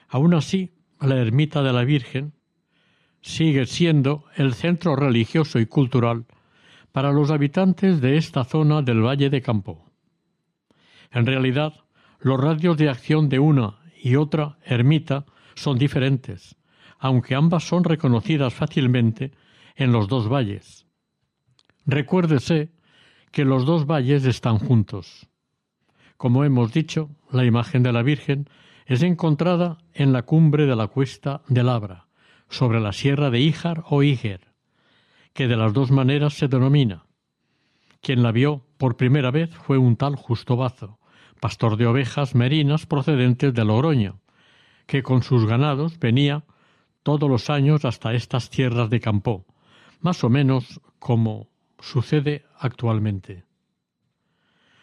[0.08, 2.34] Aun así, la ermita de la Virgen
[3.22, 6.26] sigue siendo el centro religioso y cultural
[6.92, 9.84] para los habitantes de esta zona del Valle de Campo.
[11.12, 11.74] En realidad,
[12.20, 16.56] los radios de acción de una y otra ermita son diferentes,
[17.00, 19.32] aunque ambas son reconocidas fácilmente
[19.76, 20.85] en los dos valles.
[21.86, 22.72] Recuérdese
[23.32, 25.28] que los dos valles están juntos.
[26.18, 28.50] Como hemos dicho, la imagen de la Virgen
[28.86, 32.08] es encontrada en la cumbre de la cuesta de Labra,
[32.50, 34.54] sobre la sierra de Íjar o Íger,
[35.34, 37.06] que de las dos maneras se denomina.
[38.02, 41.00] Quien la vio por primera vez fue un tal Justo Bazo,
[41.40, 44.22] pastor de ovejas merinas procedentes de Logroño,
[44.86, 46.46] que con sus ganados venía
[47.04, 49.46] todos los años hasta estas tierras de Campo,
[50.00, 51.50] más o menos como
[51.86, 53.44] sucede actualmente.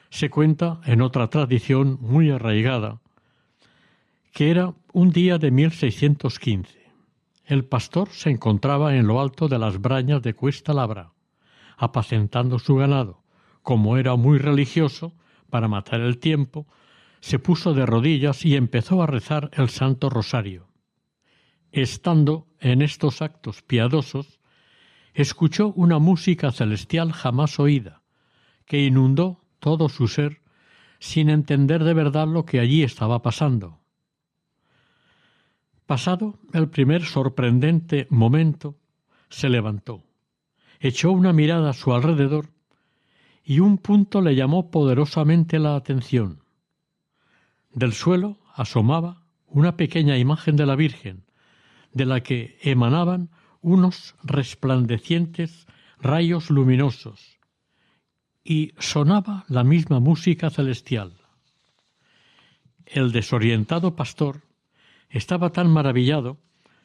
[0.09, 3.01] Se cuenta en otra tradición muy arraigada
[4.33, 6.81] que era un día de 1615.
[7.45, 11.13] El pastor se encontraba en lo alto de las brañas de Cuesta Labra,
[11.77, 13.25] apacentando su ganado.
[13.63, 15.13] Como era muy religioso,
[15.51, 16.67] para matar el tiempo,
[17.21, 20.69] se puso de rodillas y empezó a rezar el Santo Rosario.
[21.73, 24.41] Estando en estos actos piadosos,
[25.15, 28.03] escuchó una música celestial jamás oída,
[28.65, 30.41] que inundó todo su ser
[30.99, 33.81] sin entender de verdad lo que allí estaba pasando.
[35.87, 38.79] Pasado el primer sorprendente momento,
[39.29, 40.05] se levantó,
[40.81, 42.51] echó una mirada a su alrededor
[43.45, 46.45] y un punto le llamó poderosamente la atención.
[47.73, 51.25] Del suelo asomaba una pequeña imagen de la Virgen,
[51.93, 53.31] de la que emanaban
[53.63, 55.67] unos resplandecientes
[55.99, 57.39] rayos luminosos,
[58.45, 61.15] y sonaba la misma música celestial.
[62.85, 64.43] El desorientado pastor
[65.09, 66.39] estaba tan maravillado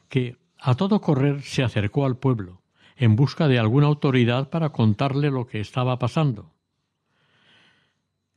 [0.07, 2.61] que a todo correr se acercó al pueblo
[2.95, 6.53] en busca de alguna autoridad para contarle lo que estaba pasando.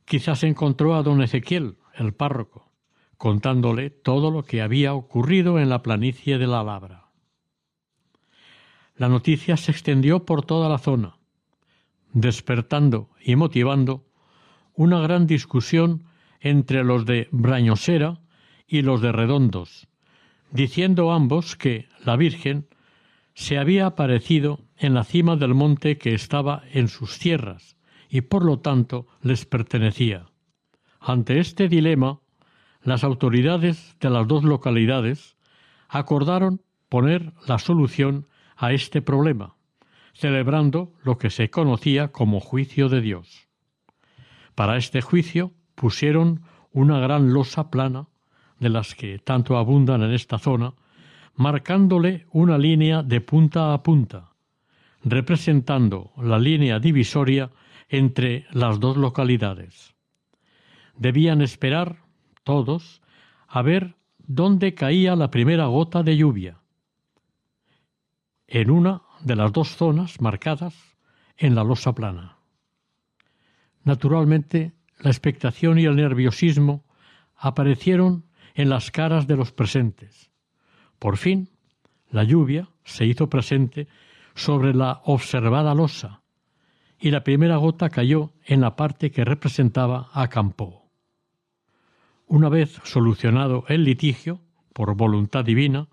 [0.05, 2.71] Quizás encontró a don Ezequiel, el párroco,
[3.17, 7.00] contándole todo lo que había ocurrido en la planicie de la Labra.
[9.01, 11.17] La noticia se extendió por toda la zona,
[12.13, 14.05] despertando y motivando
[14.75, 16.03] una gran discusión
[16.39, 18.21] entre los de Brañosera
[18.67, 19.87] y los de Redondos,
[20.51, 22.67] diciendo ambos que la Virgen
[23.33, 28.45] se había aparecido en la cima del monte que estaba en sus tierras y por
[28.45, 30.27] lo tanto les pertenecía.
[30.99, 32.19] Ante este dilema,
[32.83, 35.37] las autoridades de las dos localidades
[35.89, 38.27] acordaron poner la solución
[38.61, 39.55] a este problema,
[40.13, 43.47] celebrando lo que se conocía como juicio de Dios.
[44.53, 48.07] Para este juicio pusieron una gran losa plana,
[48.59, 50.75] de las que tanto abundan en esta zona,
[51.33, 54.33] marcándole una línea de punta a punta,
[55.03, 57.49] representando la línea divisoria
[57.89, 59.95] entre las dos localidades.
[60.95, 62.03] Debían esperar,
[62.43, 63.01] todos,
[63.47, 66.60] a ver dónde caía la primera gota de lluvia.
[68.53, 70.75] En una de las dos zonas marcadas
[71.37, 72.35] en la losa plana.
[73.85, 76.83] Naturalmente, la expectación y el nerviosismo
[77.37, 80.31] aparecieron en las caras de los presentes.
[80.99, 81.47] Por fin,
[82.09, 83.87] la lluvia se hizo presente
[84.35, 86.21] sobre la observada losa
[86.99, 90.91] y la primera gota cayó en la parte que representaba a Campo.
[92.27, 94.41] Una vez solucionado el litigio,
[94.73, 95.87] por voluntad divina,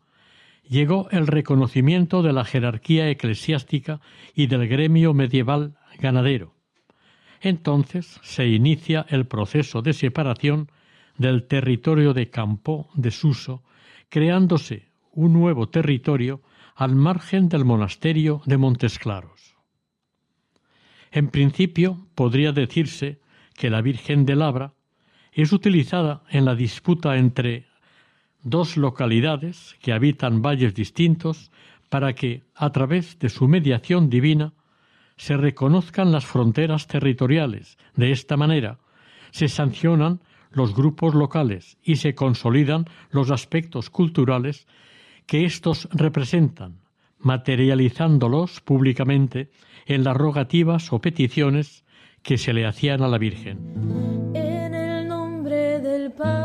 [0.69, 4.01] llegó el reconocimiento de la jerarquía eclesiástica
[4.35, 6.55] y del gremio medieval ganadero,
[7.41, 10.71] Entonces se inicia el proceso de separación
[11.17, 13.63] del territorio de Campo de Suso,
[14.09, 16.43] creándose un nuevo territorio
[16.75, 19.57] al margen del monasterio de Montes Claros.
[21.11, 23.21] En principio podría decirse
[23.55, 24.75] que la Virgen de Labra
[25.33, 27.68] es utilizada en la disputa entre
[28.43, 31.51] dos localidades que habitan valles distintos
[31.89, 34.53] para que, a través de su mediación divina,
[35.17, 37.79] se reconozcan las fronteras territoriales.
[37.97, 38.79] De esta manera,
[39.31, 40.21] se sancionan
[40.51, 44.67] los grupos locales y se consolidan los aspectos culturales
[45.27, 46.81] que éstos representan,
[47.19, 49.51] materializándolos públicamente
[49.87, 51.85] en las rogativas o peticiones
[52.23, 53.59] que se le hacían a la Virgen.
[54.35, 56.38] En el nombre del Padre,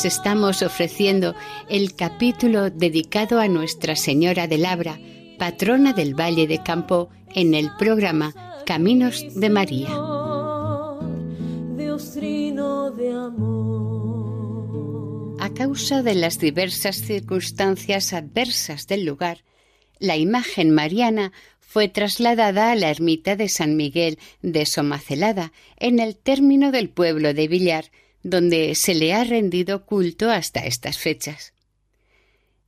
[0.00, 1.34] Les estamos ofreciendo
[1.68, 4.98] el capítulo dedicado a Nuestra Señora de Labra,
[5.38, 8.32] patrona del Valle de Campo, en el programa
[8.64, 9.90] Caminos de María.
[15.38, 19.44] A causa de las diversas circunstancias adversas del lugar,
[19.98, 26.16] la imagen mariana fue trasladada a la ermita de San Miguel de Somacelada, en el
[26.16, 27.90] término del pueblo de Villar,
[28.22, 31.52] donde se le ha rendido culto hasta estas fechas.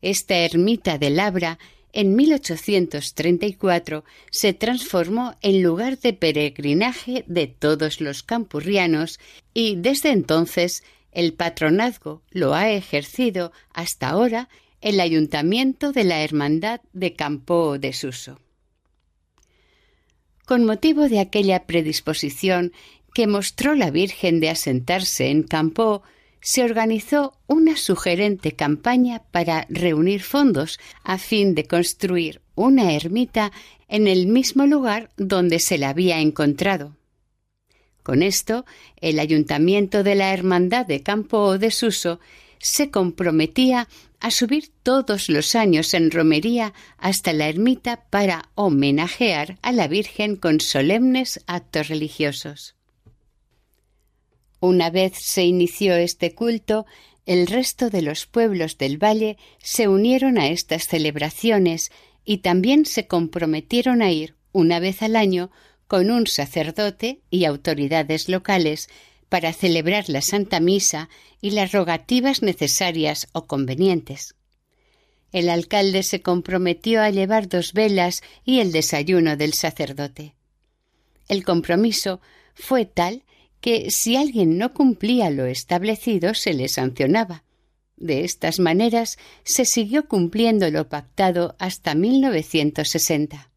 [0.00, 1.58] Esta ermita de Labra
[1.92, 9.20] en 1834 se transformó en lugar de peregrinaje de todos los campurrianos
[9.52, 10.82] y desde entonces
[11.12, 14.48] el patronazgo lo ha ejercido hasta ahora
[14.80, 18.40] el ayuntamiento de la Hermandad de Campo de Suso.
[20.46, 22.72] Con motivo de aquella predisposición
[23.14, 26.02] que mostró la Virgen de asentarse en Campo,
[26.40, 33.52] se organizó una sugerente campaña para reunir fondos a fin de construir una ermita
[33.88, 36.96] en el mismo lugar donde se la había encontrado.
[38.02, 38.64] Con esto,
[39.00, 42.18] el ayuntamiento de la Hermandad de Campo de Suso
[42.58, 43.88] se comprometía
[44.18, 50.36] a subir todos los años en romería hasta la ermita para homenajear a la Virgen
[50.36, 52.76] con solemnes actos religiosos.
[54.62, 56.86] Una vez se inició este culto,
[57.26, 61.90] el resto de los pueblos del valle se unieron a estas celebraciones
[62.24, 65.50] y también se comprometieron a ir una vez al año
[65.88, 68.88] con un sacerdote y autoridades locales
[69.28, 71.08] para celebrar la Santa Misa
[71.40, 74.36] y las rogativas necesarias o convenientes.
[75.32, 80.36] El alcalde se comprometió a llevar dos velas y el desayuno del sacerdote.
[81.26, 82.20] El compromiso
[82.54, 83.24] fue tal
[83.62, 87.44] que si alguien no cumplía lo establecido se le sancionaba.
[87.96, 93.50] De estas maneras se siguió cumpliendo lo pactado hasta 1960.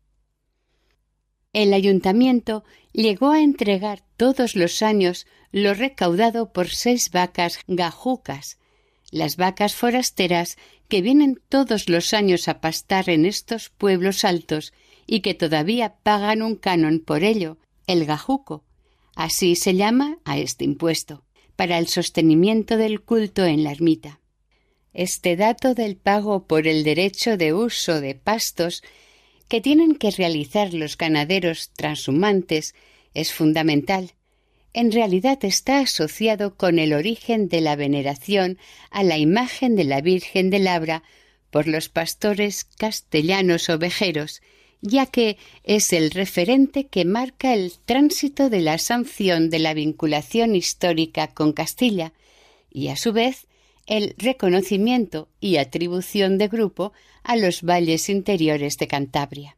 [1.54, 8.60] El ayuntamiento llegó a entregar todos los años lo recaudado por seis vacas gajucas,
[9.10, 14.72] las vacas forasteras que vienen todos los años a pastar en estos pueblos altos
[15.08, 18.65] y que todavía pagan un canon por ello, el gajuco,
[19.16, 21.24] Así se llama a este impuesto,
[21.56, 24.20] para el sostenimiento del culto en la ermita.
[24.94, 28.84] Este dato del pago por el derecho de uso de pastos
[29.48, 32.76] que tienen que realizar los ganaderos transhumantes
[33.14, 34.12] es fundamental.
[34.74, 38.58] En realidad está asociado con el origen de la veneración
[38.90, 41.04] a la imagen de la Virgen de Labra
[41.50, 44.42] por los pastores castellanos ovejeros
[44.86, 50.56] ya que es el referente que marca el tránsito de la sanción de la vinculación
[50.56, 52.14] histórica con Castilla
[52.70, 53.48] y, a su vez,
[53.88, 59.58] el reconocimiento y atribución de grupo a los valles interiores de Cantabria.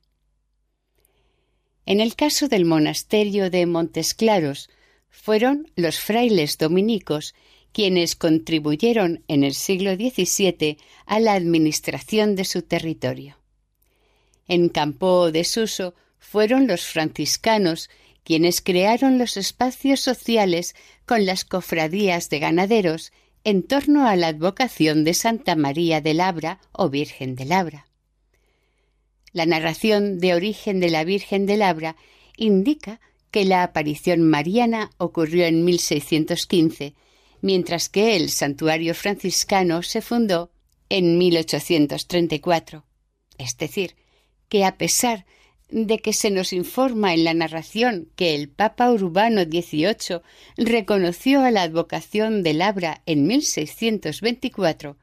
[1.85, 4.69] En el caso del monasterio de Montes Claros,
[5.09, 7.33] fueron los frailes dominicos
[7.71, 13.36] quienes contribuyeron en el siglo XVII a la administración de su territorio.
[14.47, 17.89] En Campo de Suso fueron los franciscanos
[18.23, 20.75] quienes crearon los espacios sociales
[21.05, 26.59] con las cofradías de ganaderos en torno a la advocación de Santa María de Labra
[26.73, 27.87] o Virgen de Labra.
[29.31, 31.95] La narración de origen de la Virgen de Labra
[32.35, 32.99] indica
[33.31, 36.93] que la aparición mariana ocurrió en 1615,
[37.41, 40.51] mientras que el santuario franciscano se fundó
[40.89, 42.83] en 1834.
[43.37, 43.95] Es decir,
[44.49, 45.25] que a pesar
[45.69, 50.21] de que se nos informa en la narración que el Papa Urbano XVIII
[50.55, 54.97] reconoció a la advocación de Labra en 1624,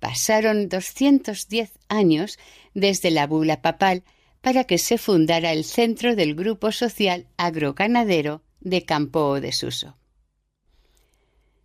[0.00, 2.38] pasaron 210 años
[2.74, 4.02] desde la bula papal
[4.40, 9.96] para que se fundara el centro del grupo social agroganadero de Campo de Suso.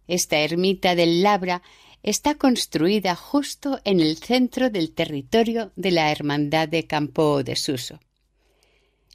[0.07, 1.63] Esta ermita del Labra
[2.06, 7.99] está construida justo en el centro del territorio de la Hermandad de Campo de Suso.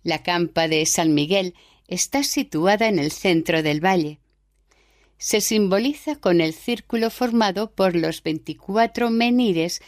[0.03, 1.55] La campa de San Miguel
[1.87, 4.19] está situada en el centro del valle.
[5.19, 9.81] Se simboliza con el círculo formado por los veinticuatro menires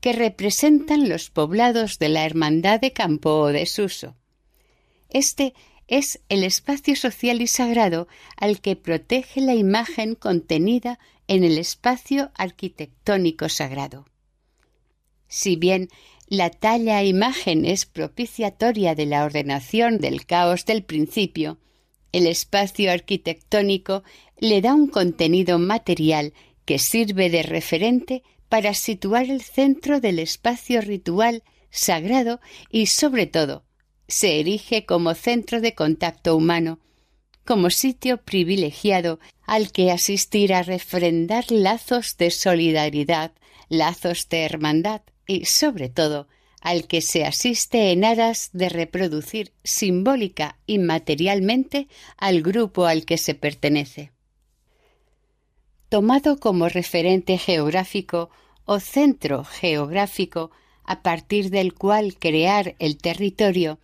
[0.00, 4.16] que representan los poblados de la Hermandad de Campo de Suso.
[5.10, 5.52] Este
[5.88, 12.30] es el espacio social y sagrado al que protege la imagen contenida en el espacio
[12.34, 14.06] arquitectónico sagrado.
[15.28, 15.88] Si bien
[16.28, 21.58] la talla imagen es propiciatoria de la ordenación del caos del principio.
[22.10, 24.02] El espacio arquitectónico
[24.38, 26.32] le da un contenido material
[26.64, 33.62] que sirve de referente para situar el centro del espacio ritual sagrado y, sobre todo,
[34.08, 36.78] se erige como centro de contacto humano,
[37.44, 43.32] como sitio privilegiado al que asistir a refrendar lazos de solidaridad,
[43.68, 46.28] lazos de hermandad, y, sobre todo,
[46.60, 53.18] al que se asiste en aras de reproducir simbólica y materialmente al grupo al que
[53.18, 54.10] se pertenece.
[55.88, 58.30] Tomado como referente geográfico
[58.64, 60.50] o centro geográfico
[60.84, 63.78] a partir del cual crear el territorio,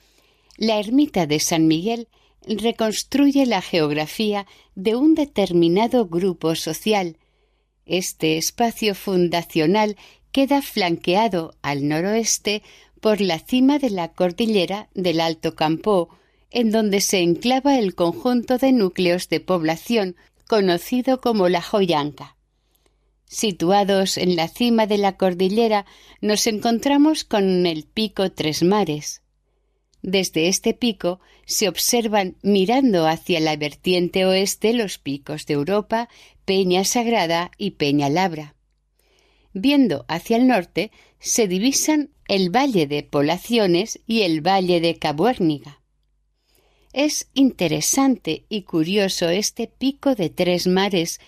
[0.57, 2.09] la ermita de San Miguel
[2.47, 7.17] reconstruye la geografía de un determinado grupo social.
[7.87, 9.97] Este espacio fundacional
[10.33, 12.63] queda flanqueado al noroeste
[13.01, 16.09] por la cima de la cordillera del Alto Campo,
[16.51, 20.17] en donde se enclava el conjunto de núcleos de población
[20.49, 22.37] conocido como la Joyanca.
[23.27, 25.87] Situados en la cima de la cordillera
[26.21, 29.22] nos encontramos con el pico Tres Mares.
[30.03, 36.09] Desde este pico se observan mirando hacia la vertiente oeste los picos de Europa,
[36.45, 38.57] Peña Sagrada y Peña Labra.
[39.53, 40.91] Viendo hacia el norte
[41.21, 45.81] se divisan el valle de Polaciones y el valle de Cabuérniga.
[46.93, 51.21] Es interesante y curioso este pico de tres mares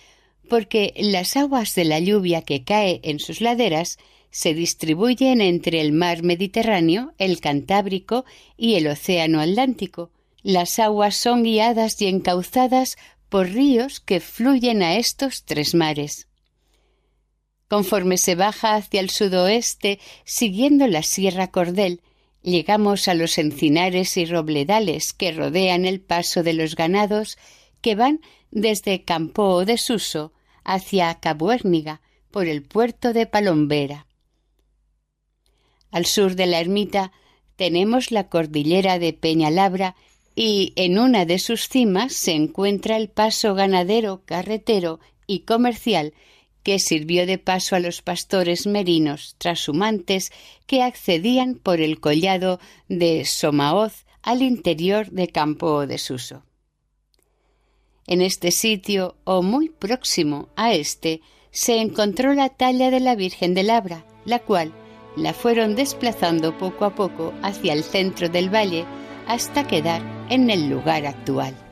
[0.49, 3.97] porque las aguas de la lluvia que cae en sus laderas
[4.35, 8.25] se distribuyen entre el mar Mediterráneo, el Cantábrico
[8.57, 10.11] y el Océano Atlántico.
[10.43, 12.97] Las aguas son guiadas y encauzadas
[13.29, 16.27] por ríos que fluyen a estos tres mares.
[17.69, 22.01] Conforme se baja hacia el sudoeste, siguiendo la Sierra Cordel,
[22.41, 27.37] llegamos a los encinares y robledales que rodean el paso de los ganados
[27.79, 28.19] que van
[28.51, 30.33] desde Campo de Suso
[30.65, 34.04] hacia Cabuérniga por el puerto de Palombera.
[35.95, 37.13] Al sur de la ermita
[37.55, 39.95] tenemos la cordillera de Peñalabra
[40.35, 46.13] y en una de sus cimas se encuentra el paso ganadero, carretero y comercial
[46.63, 50.33] que sirvió de paso a los pastores merinos trashumantes
[50.65, 56.43] que accedían por el collado de Somaoz al interior de Campo de Suso.
[58.05, 61.21] En este sitio, o muy próximo a este,
[61.51, 64.73] se encontró la talla de la Virgen de Labra, la cual
[65.15, 68.85] la fueron desplazando poco a poco hacia el centro del valle
[69.27, 71.64] hasta quedar en el lugar actual.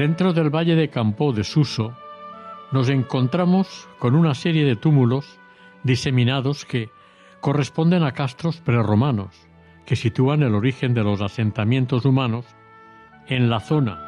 [0.00, 1.94] Dentro del valle de Campo de Suso
[2.72, 5.38] nos encontramos con una serie de túmulos
[5.82, 6.88] diseminados que
[7.42, 9.46] corresponden a castros prerromanos,
[9.84, 12.46] que sitúan el origen de los asentamientos humanos
[13.26, 14.00] en la zona,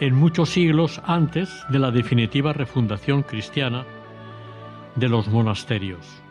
[0.00, 3.84] en muchos siglos antes de la definitiva refundación cristiana
[4.96, 6.24] de los monasterios.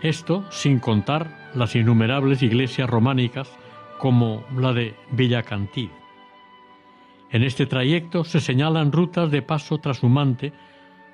[0.00, 3.52] Esto sin contar las innumerables iglesias románicas
[3.98, 5.90] como la de Villacantí.
[7.32, 10.52] En este trayecto se señalan rutas de paso trashumante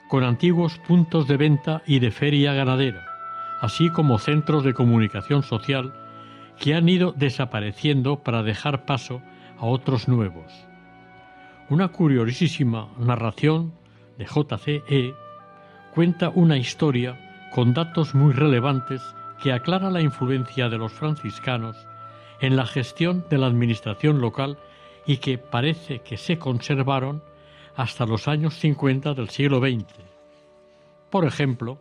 [0.08, 3.04] con antiguos puntos de venta y de feria ganadera,
[3.60, 5.94] así como centros de comunicación social
[6.58, 9.20] que han ido desapareciendo para dejar paso
[9.58, 10.52] a otros nuevos.
[11.68, 13.74] Una curiosísima narración
[14.16, 15.14] de J.C.E.
[15.94, 19.02] cuenta una historia con datos muy relevantes
[19.42, 21.76] que aclara la influencia de los franciscanos
[22.40, 24.58] en la gestión de la administración local
[25.07, 27.22] y que parece que se conservaron
[27.76, 29.84] hasta los años 50 del siglo XX.
[31.11, 31.80] Por ejemplo,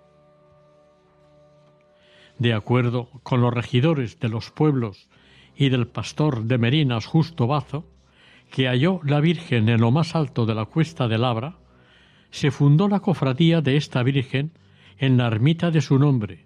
[2.37, 5.07] de acuerdo con los regidores de los pueblos
[5.55, 7.85] y del pastor de Merinas Justo Bazo,
[8.51, 11.55] que halló la Virgen en lo más alto de la cuesta de Labra,
[12.29, 14.51] se fundó la cofradía de esta Virgen
[14.97, 16.45] en la ermita de su nombre,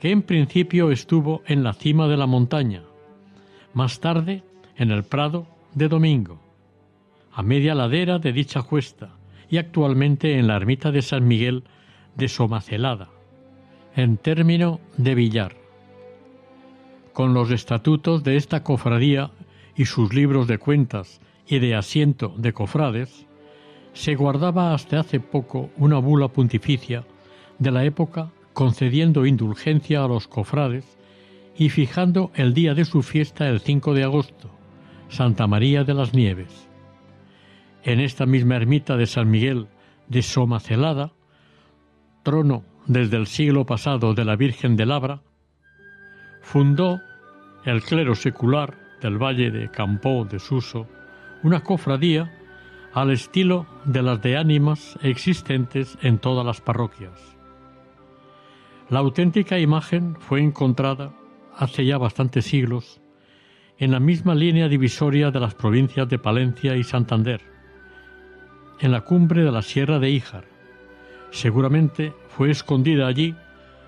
[0.00, 2.82] que en principio estuvo en la cima de la montaña,
[3.72, 4.42] más tarde
[4.76, 6.38] en el Prado de Domingo,
[7.32, 9.10] a media ladera de dicha cuesta
[9.48, 11.64] y actualmente en la ermita de San Miguel
[12.16, 13.08] de Somacelada,
[13.96, 15.56] en término de Villar.
[17.12, 19.30] Con los estatutos de esta cofradía
[19.76, 23.26] y sus libros de cuentas y de asiento de cofrades,
[23.92, 27.04] se guardaba hasta hace poco una bula pontificia
[27.58, 30.98] de la época concediendo indulgencia a los cofrades
[31.56, 34.50] y fijando el día de su fiesta el 5 de agosto,
[35.12, 36.70] Santa María de las Nieves.
[37.82, 39.68] En esta misma ermita de San Miguel
[40.08, 41.12] de Somacelada,
[42.22, 45.20] trono desde el siglo pasado de la Virgen de Labra,
[46.40, 46.98] fundó
[47.66, 50.88] el clero secular del valle de Campo de Suso
[51.42, 52.32] una cofradía
[52.94, 57.36] al estilo de las de ánimas existentes en todas las parroquias.
[58.88, 61.12] La auténtica imagen fue encontrada
[61.54, 63.01] hace ya bastantes siglos
[63.78, 67.40] en la misma línea divisoria de las provincias de Palencia y Santander,
[68.80, 70.44] en la cumbre de la Sierra de Híjar.
[71.30, 73.34] Seguramente fue escondida allí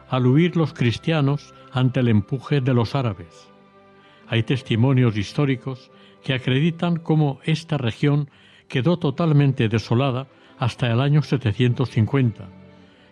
[0.08, 3.48] al huir los cristianos ante el empuje de los árabes.
[4.28, 5.90] Hay testimonios históricos
[6.22, 8.30] que acreditan cómo esta región
[8.68, 10.26] quedó totalmente desolada
[10.58, 12.48] hasta el año 750,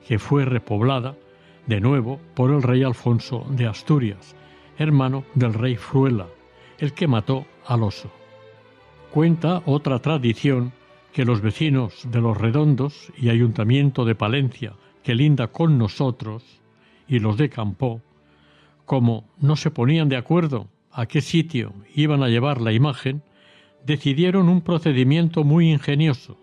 [0.06, 1.16] que fue repoblada
[1.66, 4.34] de nuevo por el rey Alfonso de Asturias,
[4.78, 6.26] hermano del rey Fruela,
[6.82, 8.10] el que mató al oso.
[9.12, 10.72] Cuenta otra tradición
[11.12, 14.72] que los vecinos de los Redondos y Ayuntamiento de Palencia,
[15.04, 16.42] que linda con nosotros,
[17.06, 18.00] y los de Campó,
[18.84, 23.22] como no se ponían de acuerdo a qué sitio iban a llevar la imagen,
[23.86, 26.36] decidieron un procedimiento muy ingenioso.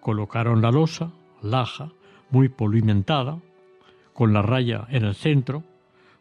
[0.00, 1.92] Colocaron la losa, laja,
[2.28, 3.40] muy polimentada,
[4.12, 5.62] con la raya en el centro,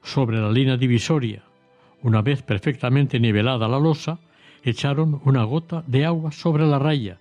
[0.01, 1.43] sobre la línea divisoria.
[2.05, 4.19] Una vez perfectamente nivelada la losa,
[4.61, 7.19] echaron una gota de agua sobre la raya,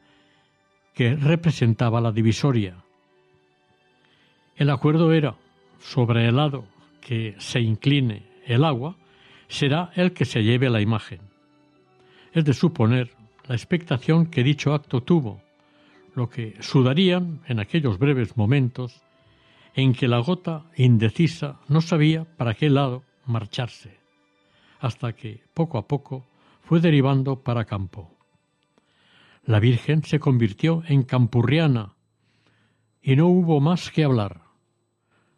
[0.92, 2.84] que representaba la divisoria.
[4.56, 5.36] El acuerdo era,
[5.80, 6.66] sobre el lado
[7.00, 8.94] que se incline el agua,
[9.48, 11.20] será el que se lleve la imagen.
[12.34, 13.10] Es de suponer
[13.48, 15.40] la expectación que dicho acto tuvo,
[16.14, 19.00] lo que sudarían en aquellos breves momentos
[19.74, 24.03] en que la gota indecisa no sabía para qué lado marcharse,
[24.84, 26.26] hasta que poco a poco
[26.60, 28.10] fue derivando para campo.
[29.46, 31.94] La Virgen se convirtió en campurriana
[33.00, 34.42] y no hubo más que hablar.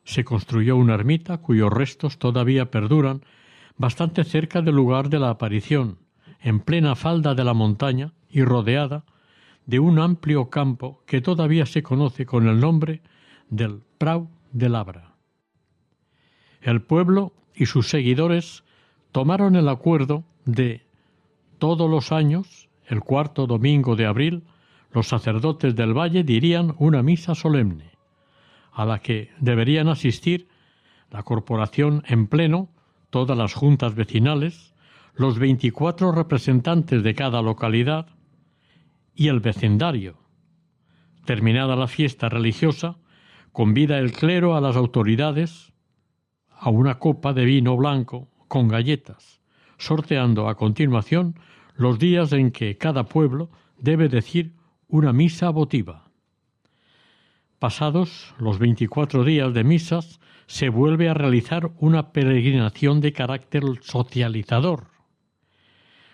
[0.03, 3.23] Se construyó una ermita cuyos restos todavía perduran
[3.77, 5.99] bastante cerca del lugar de la aparición,
[6.41, 9.05] en plena falda de la montaña y rodeada
[9.65, 13.01] de un amplio campo que todavía se conoce con el nombre
[13.49, 15.15] del Prau de Labra.
[16.61, 18.65] El pueblo y sus seguidores
[19.17, 20.83] tomaron el acuerdo de
[21.59, 24.45] todos los años, el cuarto domingo de abril,
[24.93, 27.93] los sacerdotes del valle dirían una misa solemne,
[28.73, 30.49] a la que deberían asistir
[31.11, 32.69] la corporación en pleno,
[33.09, 34.75] todas las juntas vecinales,
[35.15, 38.09] los veinticuatro representantes de cada localidad
[39.15, 40.19] y el vecindario.
[41.25, 42.99] Terminada la fiesta religiosa,
[43.51, 45.73] convida el clero a las autoridades
[46.51, 49.41] a una copa de vino blanco con galletas,
[49.79, 51.35] sorteando a continuación
[51.77, 54.53] los días en que cada pueblo debe decir
[54.89, 56.11] una misa votiva.
[57.59, 64.89] Pasados los veinticuatro días de misas, se vuelve a realizar una peregrinación de carácter socializador.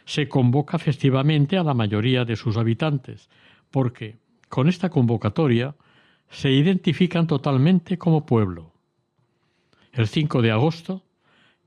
[0.05, 3.29] Se convoca festivamente a la mayoría de sus habitantes,
[3.71, 4.19] porque
[4.49, 5.77] con esta convocatoria
[6.31, 8.73] se identifican totalmente como pueblo.
[9.93, 11.05] El 5 de agosto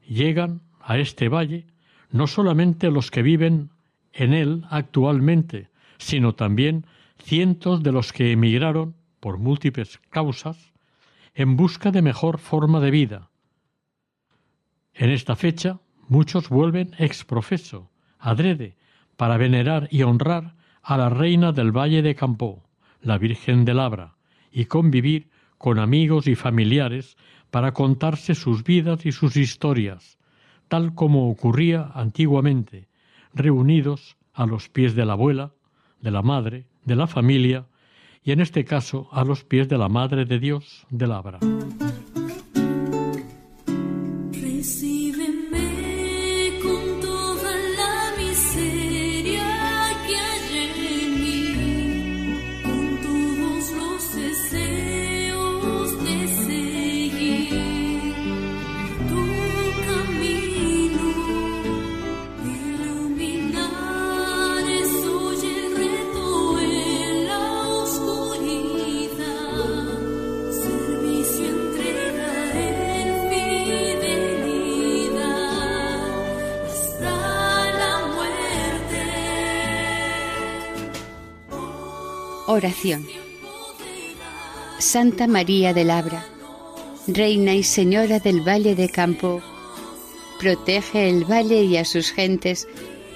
[0.07, 1.67] llegan a este valle
[2.11, 3.71] no solamente los que viven
[4.13, 6.85] en él actualmente, sino también
[7.21, 10.71] cientos de los que emigraron por múltiples causas
[11.33, 13.29] en busca de mejor forma de vida.
[14.93, 18.77] En esta fecha muchos vuelven ex profeso, adrede,
[19.17, 22.63] para venerar y honrar a la reina del Valle de Campó,
[23.01, 24.15] la Virgen de Labra,
[24.51, 27.17] y convivir con amigos y familiares
[27.55, 30.17] para contarse sus vidas y sus historias,
[30.67, 32.89] tal como ocurría antiguamente,
[33.33, 35.53] reunidos a los pies de la abuela,
[36.01, 37.65] de la madre, de la familia,
[38.25, 41.39] y en este caso a los pies de la Madre de Dios de Labra.
[82.55, 83.05] Oración.
[84.79, 86.25] Santa María de Labra,
[87.05, 89.41] Reina y Señora del Valle de Campo,
[90.39, 92.65] protege el valle y a sus gentes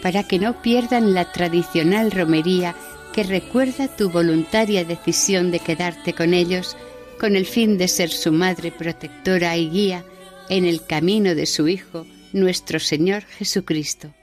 [0.02, 2.76] para que no pierdan la tradicional romería
[3.14, 6.76] que recuerda tu voluntaria decisión de quedarte con ellos
[7.18, 10.04] con el fin de ser su madre protectora y guía
[10.50, 14.14] en el camino de su Hijo, nuestro Señor Jesucristo.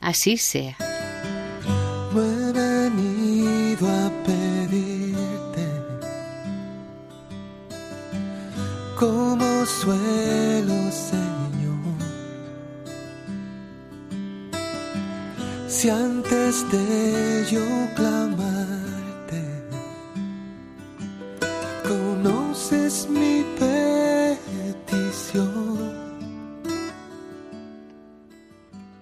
[0.00, 0.76] Así sea.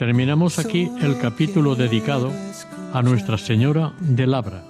[0.05, 2.30] Terminamos aquí el capítulo dedicado
[2.92, 4.62] a Nuestra Señora de Labra,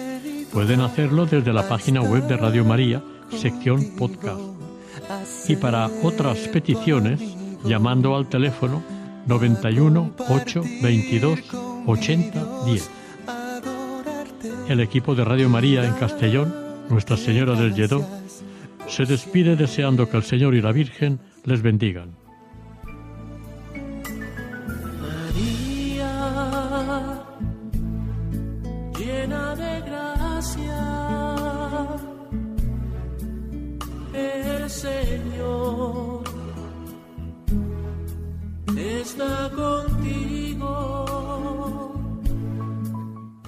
[0.52, 4.42] pueden hacerlo desde la página web de Radio María, sección podcast.
[5.48, 7.22] Y para otras peticiones,
[7.64, 8.84] llamando al teléfono
[9.28, 11.40] 91 8 22
[11.86, 12.90] 8010.
[14.68, 16.54] El equipo de Radio María en Castellón,
[16.90, 18.06] Nuestra Señora del Lledó,
[18.88, 22.21] se despide deseando que el Señor y la Virgen les bendigan.